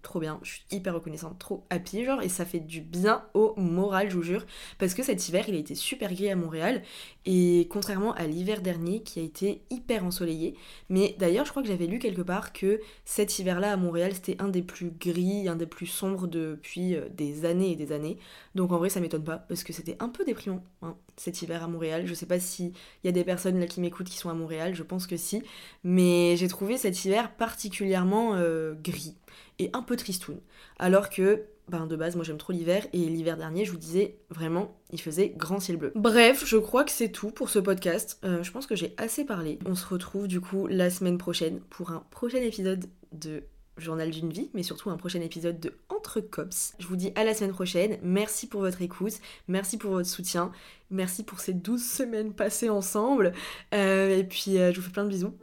trop 0.05 0.21
bien, 0.21 0.38
je 0.43 0.53
suis 0.53 0.62
hyper 0.71 0.95
reconnaissante, 0.95 1.38
trop 1.38 1.64
happy, 1.71 2.05
genre, 2.05 2.23
et 2.23 2.29
ça 2.29 2.45
fait 2.45 2.61
du 2.61 2.81
bien 2.81 3.25
au 3.35 3.55
moral, 3.57 4.11
je 4.11 4.17
vous 4.17 4.23
jure, 4.23 4.47
parce 4.79 4.95
que 4.95 5.03
cet 5.03 5.29
hiver, 5.29 5.47
il 5.49 5.57
a 5.57 5.59
été 5.59 5.75
super 5.75 6.12
gris 6.12 6.31
à 6.31 6.37
Montréal, 6.37 6.83
et 7.27 7.67
contrairement 7.71 8.12
à 8.14 8.27
l'hiver 8.27 8.61
dernier, 8.61 9.03
qui 9.03 9.19
a 9.19 9.23
été 9.23 9.62
hyper 9.71 10.05
ensoleillé, 10.05 10.55
mais 10.88 11.17
d'ailleurs, 11.19 11.45
je 11.47 11.51
crois 11.51 11.62
que 11.62 11.69
j'avais 11.69 11.87
lu 11.87 11.99
quelque 11.99 12.23
part 12.23 12.53
que 12.53 12.81
cet 13.05 13.38
hiver-là 13.38 13.73
à 13.73 13.77
Montréal, 13.77 14.12
c'était 14.14 14.40
un 14.40 14.49
des 14.49 14.62
plus 14.62 14.90
gris, 14.90 15.49
un 15.49 15.57
des 15.57 15.67
plus 15.67 15.87
sombres 15.87 16.29
depuis 16.29 16.95
euh, 16.95 17.09
des 17.11 17.45
années 17.47 17.73
et 17.73 17.77
des 17.77 17.90
années, 17.90 18.19
donc 18.55 18.71
en 18.71 18.79
vrai, 18.79 18.90
ça 18.90 19.01
m'étonne 19.01 19.25
pas, 19.25 19.38
parce 19.38 19.64
que 19.64 19.73
c'était 19.73 19.97
un 19.99 20.09
peu 20.09 20.25
déprimant, 20.25 20.62
hein, 20.83 20.97
cet 21.17 21.43
hiver 21.43 21.64
à 21.64 21.67
Montréal, 21.67 22.07
je 22.07 22.14
sais 22.14 22.27
pas 22.27 22.38
s'il 22.38 22.73
y 23.03 23.09
a 23.09 23.12
des 23.12 23.25
personnes 23.25 23.59
là 23.59 23.67
qui 23.67 23.81
m'écoutent 23.81 24.09
qui 24.09 24.19
sont 24.19 24.31
à 24.31 24.35
Montréal, 24.35 24.75
je 24.75 24.83
pense 24.83 25.07
que 25.07 25.17
si, 25.17 25.43
mais 25.83 26.37
j'ai 26.37 26.49
trouvé 26.49 26.77
cet 26.77 27.05
hiver 27.05 27.35
particulièrement 27.35 28.35
euh, 28.35 28.75
gris 28.75 29.17
et 29.59 29.71
un 29.73 29.83
peu 29.83 29.97
tristoun. 29.97 30.38
Alors 30.79 31.11
que, 31.11 31.45
ben 31.69 31.87
de 31.87 31.97
base, 31.97 32.17
moi 32.17 32.25
j'aime 32.25 32.38
trop 32.38 32.53
l'hiver, 32.53 32.87
et 32.93 32.99
l'hiver 32.99 33.37
dernier, 33.37 33.64
je 33.64 33.71
vous 33.71 33.79
disais, 33.79 34.17
vraiment, 34.31 34.77
il 34.90 35.01
faisait 35.01 35.31
grand 35.37 35.61
ciel 35.61 35.77
bleu. 35.77 35.93
Bref, 35.95 36.45
je 36.47 36.57
crois 36.57 36.85
que 36.85 36.90
c'est 36.90 37.11
tout 37.11 37.31
pour 37.31 37.51
ce 37.51 37.59
podcast. 37.59 38.19
Euh, 38.25 38.43
je 38.43 38.51
pense 38.51 38.67
que 38.67 38.77
j'ai 38.77 38.95
assez 38.97 39.25
parlé. 39.25 39.59
On 39.67 39.75
se 39.75 39.87
retrouve 39.87 40.29
du 40.29 40.40
coup 40.40 40.67
la 40.67 40.90
semaine 40.90 41.19
prochaine 41.19 41.61
pour 41.71 41.90
un 41.90 42.05
prochain 42.11 42.38
épisode 42.38 42.87
de 43.12 43.45
journal 43.77 44.11
d'une 44.11 44.31
vie, 44.31 44.51
mais 44.55 44.62
surtout 44.62 44.90
un 44.90 44.97
prochain 44.97 45.21
épisode 45.21 45.59
de 45.61 45.73
Entre 45.88 46.21
Cops. 46.21 46.75
Je 46.79 46.87
vous 46.87 46.97
dis 46.97 47.12
à 47.17 47.25
la 47.25 47.35
semaine 47.35 47.53
prochaine. 47.53 47.99
Merci 48.03 48.47
pour 48.49 48.61
votre 48.61 48.83
écoute, 48.83 49.14
merci 49.49 49.79
pour 49.79 49.90
votre 49.90 50.09
soutien, 50.09 50.53
merci 50.90 51.25
pour 51.25 51.40
ces 51.40 51.55
12 51.55 51.83
semaines 51.83 52.33
passées 52.33 52.71
ensemble. 52.71 53.33
Euh, 53.75 54.17
et 54.17 54.25
puis, 54.25 54.59
euh, 54.59 54.73
je 54.73 54.81
vous 54.81 54.87
fais 54.87 54.93
plein 54.93 55.05
de 55.05 55.11
bisous. 55.11 55.35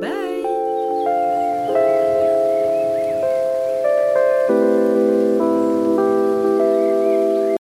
Bye 0.00 0.33